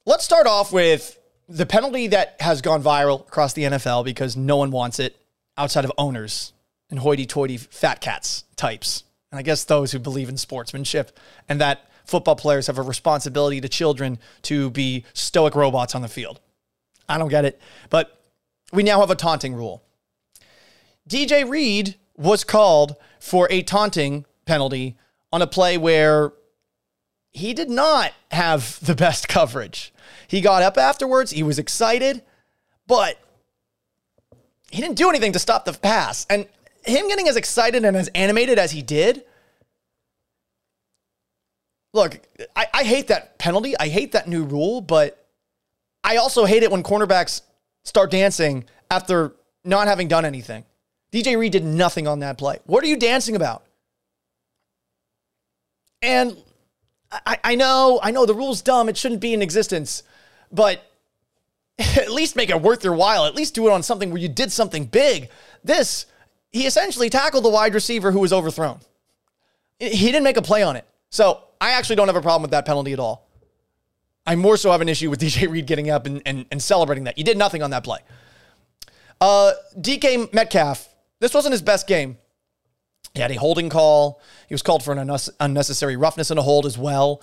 Let's 0.05 0.23
start 0.23 0.47
off 0.47 0.71
with 0.71 1.19
the 1.49 1.65
penalty 1.65 2.07
that 2.07 2.35
has 2.39 2.61
gone 2.61 2.83
viral 2.83 3.21
across 3.21 3.53
the 3.53 3.63
NFL 3.63 4.05
because 4.05 4.35
no 4.35 4.57
one 4.57 4.71
wants 4.71 4.99
it 4.99 5.17
outside 5.57 5.85
of 5.85 5.91
owners 5.97 6.53
and 6.89 6.99
hoity 6.99 7.25
toity 7.25 7.57
fat 7.57 8.01
cats 8.01 8.43
types. 8.55 9.03
And 9.31 9.39
I 9.39 9.41
guess 9.41 9.63
those 9.63 9.91
who 9.91 9.99
believe 9.99 10.29
in 10.29 10.37
sportsmanship 10.37 11.17
and 11.49 11.59
that 11.61 11.89
football 12.05 12.35
players 12.35 12.67
have 12.67 12.77
a 12.77 12.81
responsibility 12.81 13.59
to 13.61 13.69
children 13.69 14.19
to 14.43 14.69
be 14.69 15.05
stoic 15.13 15.55
robots 15.55 15.95
on 15.95 16.01
the 16.01 16.07
field. 16.07 16.39
I 17.09 17.17
don't 17.17 17.29
get 17.29 17.45
it. 17.45 17.59
But 17.89 18.19
we 18.71 18.83
now 18.83 18.99
have 18.99 19.11
a 19.11 19.15
taunting 19.15 19.53
rule. 19.53 19.83
DJ 21.07 21.49
Reed 21.49 21.95
was 22.17 22.43
called 22.43 22.95
for 23.19 23.47
a 23.51 23.61
taunting 23.61 24.25
penalty 24.45 24.97
on 25.31 25.41
a 25.41 25.47
play 25.47 25.77
where 25.77 26.33
he 27.31 27.53
did 27.53 27.69
not 27.69 28.13
have 28.31 28.79
the 28.83 28.95
best 28.95 29.27
coverage. 29.29 29.93
He 30.27 30.41
got 30.41 30.63
up 30.63 30.77
afterwards, 30.77 31.31
he 31.31 31.43
was 31.43 31.59
excited, 31.59 32.23
but 32.87 33.17
he 34.69 34.81
didn't 34.81 34.97
do 34.97 35.09
anything 35.09 35.33
to 35.33 35.39
stop 35.39 35.65
the 35.65 35.73
pass. 35.73 36.25
And 36.29 36.47
him 36.83 37.07
getting 37.07 37.27
as 37.27 37.35
excited 37.35 37.85
and 37.85 37.95
as 37.95 38.09
animated 38.09 38.59
as 38.59 38.71
he 38.71 38.81
did, 38.81 39.23
look, 41.93 42.19
I, 42.55 42.67
I 42.73 42.83
hate 42.83 43.07
that 43.07 43.37
penalty. 43.37 43.77
I 43.77 43.87
hate 43.87 44.11
that 44.13 44.27
new 44.27 44.43
rule, 44.43 44.81
but 44.81 45.25
I 46.03 46.17
also 46.17 46.45
hate 46.45 46.63
it 46.63 46.71
when 46.71 46.83
cornerbacks 46.83 47.41
start 47.83 48.11
dancing 48.11 48.65
after 48.91 49.33
not 49.63 49.87
having 49.87 50.07
done 50.07 50.25
anything. 50.25 50.65
DJ 51.11 51.37
Reed 51.37 51.53
did 51.53 51.63
nothing 51.63 52.07
on 52.07 52.19
that 52.19 52.37
play. 52.37 52.59
What 52.65 52.83
are 52.83 52.87
you 52.87 52.97
dancing 52.97 53.35
about? 53.35 53.63
And 56.01 56.37
I, 57.11 57.39
I 57.43 57.55
know, 57.55 57.99
I 58.03 58.11
know 58.11 58.25
the 58.25 58.33
rule's 58.33 58.61
dumb. 58.61 58.89
It 58.89 58.97
shouldn't 58.97 59.21
be 59.21 59.33
in 59.33 59.41
existence, 59.41 60.03
but 60.51 60.83
at 61.79 62.11
least 62.11 62.35
make 62.35 62.49
it 62.49 62.61
worth 62.61 62.83
your 62.83 62.93
while. 62.93 63.25
At 63.25 63.35
least 63.35 63.55
do 63.55 63.67
it 63.67 63.71
on 63.71 63.83
something 63.83 64.09
where 64.11 64.21
you 64.21 64.27
did 64.27 64.51
something 64.51 64.85
big. 64.85 65.29
This, 65.63 66.05
he 66.51 66.65
essentially 66.65 67.09
tackled 67.09 67.45
the 67.45 67.49
wide 67.49 67.73
receiver 67.73 68.11
who 68.11 68.19
was 68.19 68.33
overthrown. 68.33 68.79
He 69.79 70.07
didn't 70.07 70.23
make 70.23 70.37
a 70.37 70.41
play 70.41 70.63
on 70.63 70.75
it. 70.75 70.85
So 71.09 71.43
I 71.61 71.71
actually 71.71 71.95
don't 71.95 72.07
have 72.07 72.15
a 72.15 72.21
problem 72.21 72.41
with 72.41 72.51
that 72.51 72.65
penalty 72.65 72.93
at 72.93 72.99
all. 72.99 73.27
I 74.25 74.35
more 74.35 74.57
so 74.57 74.71
have 74.71 74.81
an 74.81 74.89
issue 74.89 75.09
with 75.09 75.19
DJ 75.21 75.49
Reed 75.49 75.67
getting 75.67 75.89
up 75.89 76.05
and, 76.05 76.21
and, 76.25 76.45
and 76.51 76.61
celebrating 76.61 77.05
that. 77.05 77.17
You 77.17 77.23
did 77.23 77.37
nothing 77.37 77.63
on 77.63 77.71
that 77.71 77.83
play. 77.83 77.99
Uh, 79.19 79.53
DK 79.79 80.31
Metcalf 80.33 80.86
this 81.19 81.33
wasn't 81.33 81.51
his 81.53 81.61
best 81.61 81.87
game. 81.87 82.17
He 83.13 83.21
had 83.21 83.31
a 83.31 83.35
holding 83.35 83.69
call. 83.69 84.21
He 84.47 84.53
was 84.53 84.61
called 84.61 84.83
for 84.83 84.93
an 84.93 85.17
unnecessary 85.39 85.95
roughness 85.95 86.29
and 86.29 86.39
a 86.39 86.43
hold 86.43 86.65
as 86.65 86.77
well. 86.77 87.21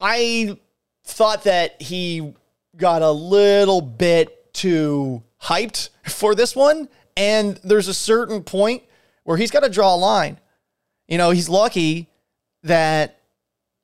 I 0.00 0.58
thought 1.04 1.44
that 1.44 1.80
he 1.80 2.34
got 2.76 3.02
a 3.02 3.10
little 3.10 3.80
bit 3.80 4.52
too 4.52 5.22
hyped 5.40 5.90
for 6.06 6.34
this 6.34 6.54
one. 6.54 6.88
And 7.16 7.60
there's 7.62 7.88
a 7.88 7.94
certain 7.94 8.42
point 8.42 8.82
where 9.22 9.36
he's 9.36 9.50
got 9.50 9.60
to 9.60 9.68
draw 9.70 9.94
a 9.94 9.96
line. 9.96 10.38
You 11.08 11.16
know, 11.18 11.30
he's 11.30 11.48
lucky 11.48 12.08
that 12.64 13.20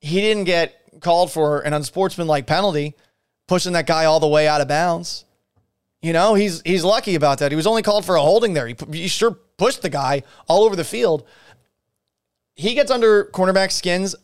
he 0.00 0.20
didn't 0.20 0.44
get 0.44 1.00
called 1.00 1.30
for 1.30 1.60
an 1.60 1.72
unsportsmanlike 1.72 2.46
penalty, 2.46 2.94
pushing 3.46 3.72
that 3.74 3.86
guy 3.86 4.06
all 4.06 4.20
the 4.20 4.28
way 4.28 4.48
out 4.48 4.60
of 4.60 4.68
bounds. 4.68 5.24
You 6.02 6.14
know, 6.14 6.34
he's 6.34 6.62
he's 6.62 6.82
lucky 6.82 7.14
about 7.14 7.38
that. 7.38 7.52
He 7.52 7.56
was 7.56 7.66
only 7.66 7.82
called 7.82 8.06
for 8.06 8.16
a 8.16 8.20
holding 8.20 8.54
there. 8.54 8.66
He, 8.66 8.76
he 8.92 9.08
sure 9.08 9.32
pushed 9.32 9.82
the 9.82 9.90
guy 9.90 10.22
all 10.48 10.64
over 10.64 10.74
the 10.74 10.84
field. 10.84 11.26
He 12.54 12.74
gets 12.74 12.90
under 12.90 13.24
cornerback 13.26 13.70
skins. 13.70 14.14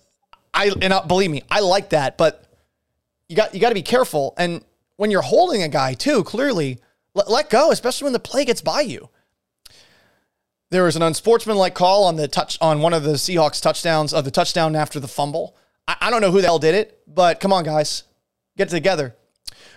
I 0.54 0.72
and 0.80 0.92
I, 0.92 1.04
believe 1.04 1.30
me, 1.30 1.42
I 1.50 1.60
like 1.60 1.90
that, 1.90 2.16
but 2.16 2.46
you 3.28 3.36
got 3.36 3.52
you 3.52 3.60
got 3.60 3.68
to 3.68 3.74
be 3.74 3.82
careful. 3.82 4.34
And 4.38 4.64
when 4.96 5.10
you're 5.10 5.22
holding 5.22 5.62
a 5.62 5.68
guy 5.68 5.92
too, 5.92 6.24
clearly 6.24 6.80
let, 7.14 7.30
let 7.30 7.50
go, 7.50 7.70
especially 7.70 8.04
when 8.06 8.14
the 8.14 8.20
play 8.20 8.46
gets 8.46 8.62
by 8.62 8.80
you. 8.80 9.10
There 10.70 10.84
was 10.84 10.96
an 10.96 11.02
unsportsmanlike 11.02 11.74
call 11.74 12.04
on 12.04 12.16
the 12.16 12.26
touch 12.26 12.58
on 12.60 12.80
one 12.80 12.94
of 12.94 13.04
the 13.04 13.12
Seahawks 13.12 13.60
touchdowns 13.60 14.14
of 14.14 14.24
the 14.24 14.30
touchdown 14.30 14.74
after 14.74 14.98
the 14.98 15.08
fumble. 15.08 15.56
I, 15.86 15.96
I 16.00 16.10
don't 16.10 16.22
know 16.22 16.30
who 16.30 16.40
the 16.40 16.46
hell 16.46 16.58
did 16.58 16.74
it, 16.74 17.02
but 17.06 17.38
come 17.38 17.52
on, 17.52 17.64
guys, 17.64 18.04
get 18.56 18.70
together. 18.70 19.14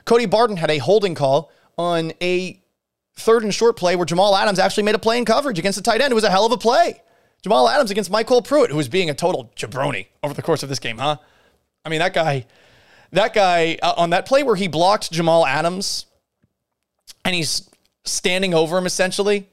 Cody 0.06 0.26
Barton 0.26 0.58
had 0.58 0.72
a 0.72 0.78
holding 0.78 1.14
call 1.14 1.52
on 1.80 2.12
a 2.22 2.62
third 3.16 3.44
and 3.44 3.56
short 3.56 3.78
play 3.78 3.96
where 3.96 4.06
Jamal 4.06 4.36
Adams 4.36 4.60
actually 4.60 4.84
made 4.84 4.96
a 4.96 5.00
play 5.00 5.18
in 5.18 5.24
coverage 5.24 5.58
against 5.58 5.78
the 5.78 5.82
tight 5.82 6.02
end. 6.02 6.12
It 6.12 6.16
was 6.16 6.26
a 6.26 6.30
hell 6.30 6.46
of 6.46 6.52
a 6.52 6.58
play. 6.58 7.02
Jamal 7.42 7.70
Adams 7.70 7.90
against 7.90 8.12
MyCole 8.12 8.46
Pruitt, 8.46 8.70
who 8.70 8.76
was 8.76 8.90
being 8.90 9.10
a 9.10 9.14
total 9.14 9.50
jabroni 9.56 10.08
over 10.22 10.34
the 10.34 10.42
course 10.42 10.62
of 10.62 10.68
this 10.68 10.80
game, 10.80 10.98
huh? 10.98 11.16
I 11.86 11.90
mean, 11.90 12.00
that 12.00 12.14
guy, 12.14 12.46
that 13.14 13.34
guy 13.34 13.78
uh, 13.82 13.94
on 13.96 14.10
that 14.10 14.26
play 14.26 14.44
where 14.44 14.58
he 14.58 14.68
blocked 14.68 15.10
Jamal 15.10 15.46
Adams 15.46 16.06
and 17.24 17.34
he's 17.34 17.70
standing 18.04 18.54
over 18.54 18.78
him 18.78 18.86
essentially. 18.86 19.48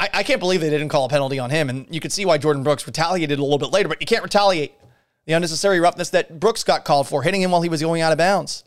I, 0.00 0.08
I 0.14 0.22
can't 0.24 0.40
believe 0.40 0.60
they 0.60 0.68
didn't 0.68 0.88
call 0.88 1.04
a 1.04 1.08
penalty 1.08 1.38
on 1.38 1.50
him. 1.50 1.70
And 1.70 1.86
you 1.94 2.00
can 2.00 2.10
see 2.10 2.24
why 2.24 2.38
Jordyn 2.38 2.64
Brooks 2.64 2.88
retaliated 2.88 3.38
a 3.38 3.42
little 3.42 3.58
bit 3.58 3.70
later, 3.70 3.88
but 3.88 4.00
you 4.00 4.06
can't 4.06 4.24
retaliate 4.24 4.74
the 5.26 5.32
unnecessary 5.32 5.78
roughness 5.78 6.10
that 6.10 6.40
Brooks 6.40 6.64
got 6.64 6.84
called 6.84 7.06
for, 7.06 7.22
hitting 7.22 7.40
him 7.40 7.52
while 7.52 7.62
he 7.62 7.68
was 7.68 7.82
going 7.82 8.02
out 8.02 8.10
of 8.10 8.18
bounds. 8.18 8.64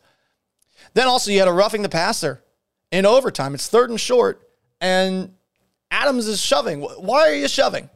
Then 0.94 1.08
also, 1.08 1.30
you 1.30 1.40
had 1.40 1.50
a 1.50 1.54
roughing 1.54 1.82
the 1.82 1.90
passer 1.90 2.42
in 2.92 3.06
overtime. 3.06 3.54
It's 3.54 3.68
third 3.68 3.90
and 3.90 4.00
short, 4.00 4.48
and 4.82 5.34
Adams 5.92 6.28
is 6.28 6.42
shoving. 6.42 6.82
Why 6.82 7.30
are 7.30 7.36
you 7.36 7.48
shoving? 7.48 7.90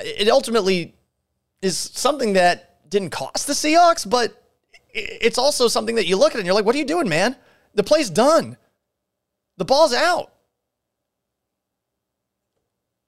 It 0.00 0.28
ultimately 0.28 0.94
is 1.62 1.76
something 1.76 2.34
that 2.34 2.88
didn't 2.90 3.10
cost 3.10 3.46
the 3.46 3.52
Seahawks, 3.52 4.08
but 4.08 4.42
it's 4.90 5.38
also 5.38 5.68
something 5.68 5.96
that 5.96 6.06
you 6.06 6.16
look 6.16 6.32
at 6.32 6.38
and 6.38 6.46
you're 6.46 6.54
like, 6.54 6.64
what 6.64 6.74
are 6.74 6.78
you 6.78 6.84
doing, 6.84 7.08
man? 7.08 7.36
The 7.74 7.82
play's 7.82 8.10
done. 8.10 8.56
The 9.56 9.64
ball's 9.64 9.92
out. 9.92 10.32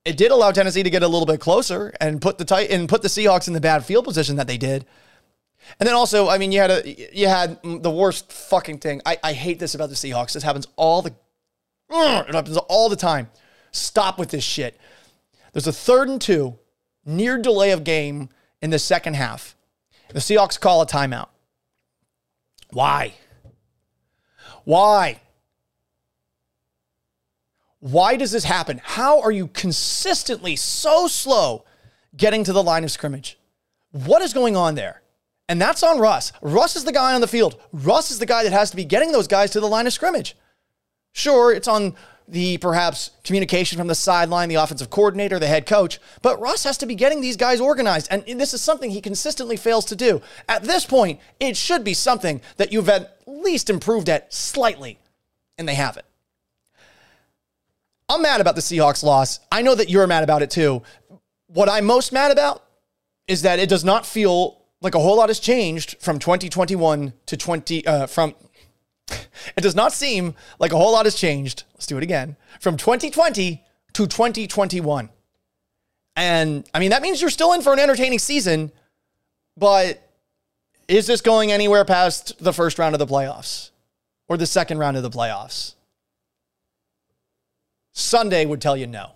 It 0.04 0.16
did 0.16 0.30
allow 0.30 0.50
Tennessee 0.52 0.82
to 0.82 0.90
get 0.90 1.02
a 1.02 1.08
little 1.08 1.26
bit 1.26 1.40
closer 1.40 1.94
and 2.00 2.22
put 2.22 2.38
the 2.38 2.44
tight 2.44 2.70
and 2.70 2.88
put 2.88 3.02
the 3.02 3.08
Seahawks 3.08 3.48
in 3.48 3.54
the 3.54 3.60
bad 3.60 3.84
field 3.84 4.06
position 4.06 4.36
that 4.36 4.46
they 4.46 4.56
did. 4.56 4.86
And 5.78 5.86
then 5.86 5.94
also, 5.94 6.28
I 6.28 6.38
mean, 6.38 6.52
you 6.52 6.60
had 6.60 6.70
a 6.70 7.16
you 7.16 7.28
had 7.28 7.58
the 7.62 7.90
worst 7.90 8.32
fucking 8.32 8.78
thing. 8.78 9.00
I, 9.04 9.18
I 9.22 9.32
hate 9.32 9.58
this 9.58 9.74
about 9.74 9.88
the 9.88 9.94
Seahawks. 9.94 10.32
This 10.32 10.42
happens 10.42 10.66
all 10.76 11.02
the 11.02 11.14
it 11.90 12.34
happens 12.34 12.56
all 12.56 12.88
the 12.88 12.96
time. 12.96 13.30
Stop 13.70 14.18
with 14.18 14.30
this 14.30 14.44
shit. 14.44 14.78
There's 15.52 15.66
a 15.66 15.72
third 15.72 16.08
and 16.08 16.20
two, 16.20 16.58
near 17.04 17.38
delay 17.38 17.70
of 17.70 17.84
game 17.84 18.28
in 18.60 18.70
the 18.70 18.78
second 18.78 19.14
half. 19.14 19.56
The 20.10 20.20
Seahawks 20.20 20.58
call 20.58 20.82
a 20.82 20.86
timeout. 20.86 21.28
Why? 22.70 23.14
Why? 24.64 25.20
Why 27.80 28.16
does 28.16 28.32
this 28.32 28.44
happen? 28.44 28.80
How 28.82 29.20
are 29.20 29.30
you 29.30 29.48
consistently 29.48 30.56
so 30.56 31.06
slow 31.06 31.64
getting 32.16 32.44
to 32.44 32.52
the 32.52 32.62
line 32.62 32.84
of 32.84 32.90
scrimmage? 32.90 33.38
What 33.92 34.22
is 34.22 34.34
going 34.34 34.56
on 34.56 34.74
there? 34.74 35.02
And 35.48 35.60
that's 35.60 35.82
on 35.82 35.98
Russ. 35.98 36.32
Russ 36.42 36.76
is 36.76 36.84
the 36.84 36.92
guy 36.92 37.14
on 37.14 37.20
the 37.20 37.26
field. 37.26 37.58
Russ 37.72 38.10
is 38.10 38.18
the 38.18 38.26
guy 38.26 38.44
that 38.44 38.52
has 38.52 38.70
to 38.70 38.76
be 38.76 38.84
getting 38.84 39.12
those 39.12 39.28
guys 39.28 39.50
to 39.52 39.60
the 39.60 39.68
line 39.68 39.86
of 39.86 39.92
scrimmage. 39.92 40.36
Sure, 41.12 41.52
it's 41.52 41.68
on 41.68 41.94
the 42.30 42.58
perhaps 42.58 43.12
communication 43.24 43.78
from 43.78 43.86
the 43.86 43.94
sideline, 43.94 44.50
the 44.50 44.56
offensive 44.56 44.90
coordinator, 44.90 45.38
the 45.38 45.46
head 45.46 45.64
coach, 45.64 45.98
but 46.20 46.38
Russ 46.38 46.64
has 46.64 46.76
to 46.76 46.84
be 46.84 46.94
getting 46.94 47.22
these 47.22 47.38
guys 47.38 47.58
organized. 47.58 48.08
And 48.10 48.22
this 48.38 48.52
is 48.52 48.60
something 48.60 48.90
he 48.90 49.00
consistently 49.00 49.56
fails 49.56 49.86
to 49.86 49.96
do. 49.96 50.20
At 50.46 50.64
this 50.64 50.84
point, 50.84 51.20
it 51.40 51.56
should 51.56 51.82
be 51.82 51.94
something 51.94 52.42
that 52.58 52.70
you've 52.70 52.90
at 52.90 53.18
least 53.26 53.70
improved 53.70 54.10
at 54.10 54.32
slightly, 54.34 54.98
and 55.56 55.66
they 55.66 55.74
haven't. 55.74 56.04
I'm 58.10 58.20
mad 58.20 58.42
about 58.42 58.54
the 58.54 58.60
Seahawks 58.60 59.02
loss. 59.02 59.40
I 59.50 59.62
know 59.62 59.74
that 59.74 59.88
you're 59.88 60.06
mad 60.06 60.24
about 60.24 60.42
it 60.42 60.50
too. 60.50 60.82
What 61.46 61.70
I'm 61.70 61.86
most 61.86 62.12
mad 62.12 62.30
about 62.30 62.62
is 63.26 63.40
that 63.42 63.58
it 63.58 63.70
does 63.70 63.84
not 63.84 64.04
feel 64.04 64.57
like 64.80 64.94
a 64.94 64.98
whole 64.98 65.16
lot 65.16 65.28
has 65.28 65.40
changed 65.40 65.96
from 66.00 66.18
2021 66.18 67.12
to 67.26 67.36
20 67.36 67.86
uh, 67.86 68.06
from 68.06 68.34
it 69.56 69.60
does 69.60 69.74
not 69.74 69.92
seem 69.92 70.34
like 70.58 70.72
a 70.72 70.76
whole 70.76 70.92
lot 70.92 71.06
has 71.06 71.14
changed. 71.14 71.64
Let's 71.74 71.86
do 71.86 71.96
it 71.96 72.02
again. 72.02 72.36
From 72.60 72.76
2020 72.76 73.64
to 73.94 74.06
2021. 74.06 75.08
And 76.16 76.68
I 76.74 76.78
mean 76.78 76.90
that 76.90 77.02
means 77.02 77.20
you're 77.20 77.30
still 77.30 77.52
in 77.52 77.62
for 77.62 77.72
an 77.72 77.78
entertaining 77.78 78.18
season, 78.18 78.72
but 79.56 80.02
is 80.88 81.06
this 81.06 81.20
going 81.20 81.52
anywhere 81.52 81.84
past 81.84 82.32
the 82.42 82.52
first 82.52 82.78
round 82.78 82.94
of 82.94 82.98
the 82.98 83.06
playoffs 83.06 83.70
or 84.28 84.36
the 84.36 84.46
second 84.46 84.78
round 84.78 84.96
of 84.96 85.02
the 85.02 85.10
playoffs? 85.10 85.74
Sunday 87.92 88.46
would 88.46 88.60
tell 88.60 88.76
you 88.76 88.86
no. 88.86 89.12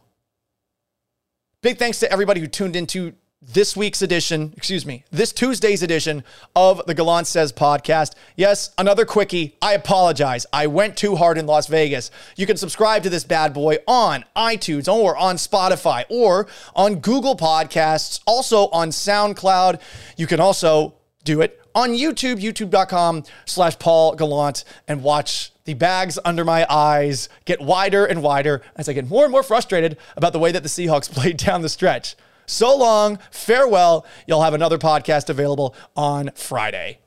Big 1.63 1.79
thanks 1.79 2.01
to 2.01 2.11
everybody 2.11 2.41
who 2.41 2.49
tuned 2.49 2.75
into 2.75 3.15
this 3.43 3.77
week's 3.77 4.03
edition, 4.03 4.55
excuse 4.57 4.87
me, 4.87 5.05
this 5.11 5.33
Tuesday's 5.33 5.83
edition 5.83 6.23
of 6.55 6.81
the 6.87 6.95
Gallant 6.95 7.27
Says 7.27 7.53
podcast. 7.53 8.15
Yes, 8.37 8.71
another 8.79 9.05
quickie. 9.05 9.57
I 9.61 9.73
apologize. 9.73 10.47
I 10.53 10.69
went 10.69 10.97
too 10.97 11.17
hard 11.17 11.39
in 11.39 11.47
Las 11.47 11.67
Vegas. 11.67 12.13
You 12.37 12.47
can 12.47 12.57
subscribe 12.57 13.03
to 13.03 13.11
this 13.11 13.25
bad 13.25 13.53
boy 13.53 13.79
on 13.89 14.25
iTunes 14.37 14.93
or 14.93 15.17
on 15.17 15.37
Spotify 15.37 16.05
or 16.09 16.47
on 16.77 16.97
Google 16.97 17.37
Podcasts, 17.37 18.21
also 18.27 18.69
on 18.69 18.91
SoundCloud. 18.91 19.81
You 20.17 20.29
can 20.29 20.39
also 20.39 20.95
do 21.25 21.41
it 21.41 21.61
on 21.75 21.91
YouTube, 21.91 22.41
youtube.com 22.41 23.25
slash 23.45 23.79
Paul 23.79 24.15
Gallant, 24.15 24.65
and 24.87 25.03
watch 25.03 25.53
the 25.65 25.75
bags 25.75 26.19
under 26.25 26.45
my 26.45 26.67
eyes 26.69 27.29
get 27.45 27.61
wider 27.61 28.05
and 28.05 28.23
wider 28.23 28.63
as 28.77 28.89
I 28.89 28.93
get 28.93 29.09
more 29.09 29.25
and 29.25 29.33
more 29.33 29.43
frustrated 29.43 29.97
about 30.17 30.33
the 30.33 30.39
way 30.39 30.53
that 30.53 30.63
the 30.63 30.69
Seahawks 30.69 31.11
played 31.13 31.39
down 31.39 31.63
the 31.63 31.69
stretch. 31.69 32.15
So 32.47 32.77
long, 32.77 33.19
farewell. 33.31 34.07
You'll 34.27 34.43
have 34.43 34.55
another 34.55 34.79
podcast 34.79 35.29
available 35.29 35.75
on 35.97 36.31
Friday. 36.35 37.02